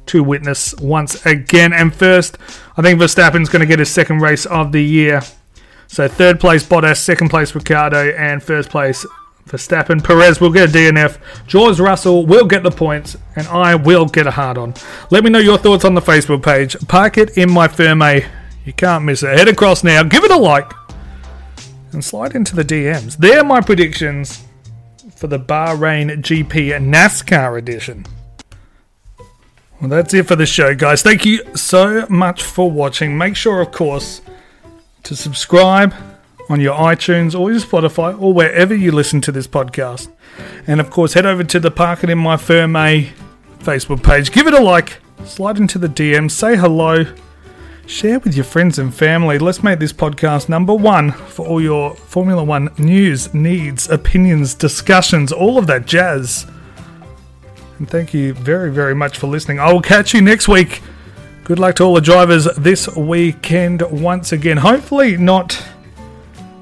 to 0.06 0.22
witness 0.22 0.74
once 0.76 1.24
again. 1.24 1.72
And 1.72 1.94
first, 1.94 2.38
I 2.76 2.82
think 2.82 3.00
Verstappen's 3.00 3.48
going 3.48 3.60
to 3.60 3.66
get 3.66 3.78
his 3.78 3.90
second 3.90 4.20
race 4.20 4.46
of 4.46 4.72
the 4.72 4.82
year. 4.82 5.22
So 5.86 6.06
third 6.06 6.38
place 6.38 6.64
Bottas, 6.64 6.98
second 6.98 7.30
place 7.30 7.54
Ricciardo, 7.54 8.10
and 8.10 8.42
first 8.42 8.70
place 8.70 9.06
Verstappen. 9.46 10.04
Perez 10.04 10.40
will 10.40 10.52
get 10.52 10.70
a 10.70 10.72
DNF. 10.72 11.18
George 11.46 11.80
Russell 11.80 12.26
will 12.26 12.46
get 12.46 12.62
the 12.62 12.70
points, 12.70 13.16
and 13.34 13.48
I 13.48 13.74
will 13.74 14.06
get 14.06 14.26
a 14.26 14.30
hard 14.30 14.58
on. 14.58 14.74
Let 15.10 15.24
me 15.24 15.30
know 15.30 15.40
your 15.40 15.58
thoughts 15.58 15.84
on 15.84 15.94
the 15.94 16.00
Facebook 16.00 16.44
page. 16.44 16.76
Park 16.86 17.18
it 17.18 17.36
in 17.36 17.50
my 17.50 17.66
Ferme. 17.66 18.02
Eh? 18.02 18.28
You 18.64 18.72
can't 18.72 19.04
miss 19.04 19.22
it. 19.22 19.38
Head 19.38 19.48
across 19.48 19.82
now, 19.82 20.02
give 20.02 20.24
it 20.24 20.30
a 20.30 20.36
like, 20.36 20.72
and 21.92 22.04
slide 22.04 22.34
into 22.34 22.54
the 22.54 22.64
DMs. 22.64 23.16
They're 23.16 23.44
my 23.44 23.60
predictions 23.60 24.44
for 25.16 25.26
the 25.26 25.38
Bahrain 25.38 26.10
GP 26.22 26.78
NASCAR 26.78 27.58
edition. 27.58 28.06
Well, 29.80 29.88
that's 29.88 30.12
it 30.12 30.26
for 30.26 30.36
the 30.36 30.46
show, 30.46 30.74
guys. 30.74 31.02
Thank 31.02 31.24
you 31.24 31.42
so 31.56 32.06
much 32.10 32.42
for 32.42 32.70
watching. 32.70 33.16
Make 33.16 33.34
sure, 33.34 33.62
of 33.62 33.72
course, 33.72 34.20
to 35.04 35.16
subscribe 35.16 35.94
on 36.50 36.60
your 36.60 36.76
iTunes 36.76 37.38
or 37.38 37.50
your 37.50 37.60
Spotify 37.60 38.20
or 38.20 38.34
wherever 38.34 38.74
you 38.74 38.92
listen 38.92 39.20
to 39.22 39.32
this 39.32 39.46
podcast. 39.46 40.10
And 40.66 40.80
of 40.80 40.90
course, 40.90 41.14
head 41.14 41.24
over 41.24 41.44
to 41.44 41.60
the 41.60 41.70
Park 41.70 42.04
It 42.04 42.10
in 42.10 42.18
My 42.18 42.36
Firm 42.36 42.76
A 42.76 43.10
Facebook 43.60 44.02
page. 44.02 44.32
Give 44.32 44.46
it 44.46 44.54
a 44.54 44.60
like, 44.60 44.98
slide 45.24 45.56
into 45.56 45.78
the 45.78 45.88
DM, 45.88 46.30
say 46.30 46.56
hello, 46.56 47.06
share 47.90 48.20
with 48.20 48.36
your 48.36 48.44
friends 48.44 48.78
and 48.78 48.94
family. 48.94 49.38
Let's 49.38 49.64
make 49.64 49.80
this 49.80 49.92
podcast 49.92 50.48
number 50.48 50.72
one 50.72 51.10
for 51.10 51.46
all 51.46 51.60
your 51.60 51.96
Formula 51.96 52.42
One 52.42 52.70
news, 52.78 53.34
needs, 53.34 53.90
opinions, 53.90 54.54
discussions, 54.54 55.32
all 55.32 55.58
of 55.58 55.66
that 55.66 55.86
jazz. 55.86 56.46
And 57.78 57.90
thank 57.90 58.14
you 58.14 58.32
very, 58.34 58.70
very 58.70 58.94
much 58.94 59.18
for 59.18 59.26
listening. 59.26 59.58
I 59.58 59.72
will 59.72 59.82
catch 59.82 60.14
you 60.14 60.22
next 60.22 60.46
week. 60.46 60.82
Good 61.42 61.58
luck 61.58 61.74
to 61.76 61.82
all 61.82 61.94
the 61.94 62.00
drivers 62.00 62.44
this 62.56 62.86
weekend 62.96 63.82
once 63.82 64.30
again. 64.30 64.58
Hopefully, 64.58 65.16
not 65.16 65.60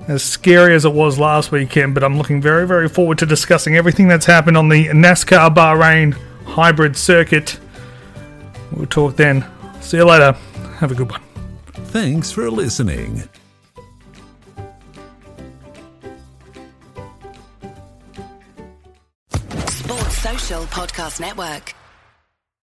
as 0.09 0.23
scary 0.23 0.75
as 0.75 0.87
it 0.87 0.93
was 0.93 1.19
last 1.19 1.53
weekend, 1.53 1.93
but 1.93 2.03
I'm 2.03 2.17
looking 2.17 2.41
very, 2.41 2.67
very 2.67 2.89
forward 2.89 3.19
to 3.19 3.27
discussing 3.27 3.77
everything 3.77 4.09
that's 4.09 4.25
happened 4.25 4.57
on 4.57 4.71
the 4.71 4.87
NASCAR 4.87 5.55
Bahrain 5.55 6.15
hybrid 6.47 6.97
circuit. 6.97 7.61
We'll 8.73 8.87
talk 8.87 9.17
then. 9.17 9.45
See 9.83 9.99
you 9.99 10.05
later. 10.05 10.35
Have 10.79 10.93
a 10.93 10.95
good 10.95 11.11
one. 11.11 11.21
Thanks 11.91 12.31
for 12.31 12.49
listening. 12.53 13.29
Sports 19.67 20.19
Social 20.19 20.63
Podcast 20.67 21.19
Network. 21.21 21.75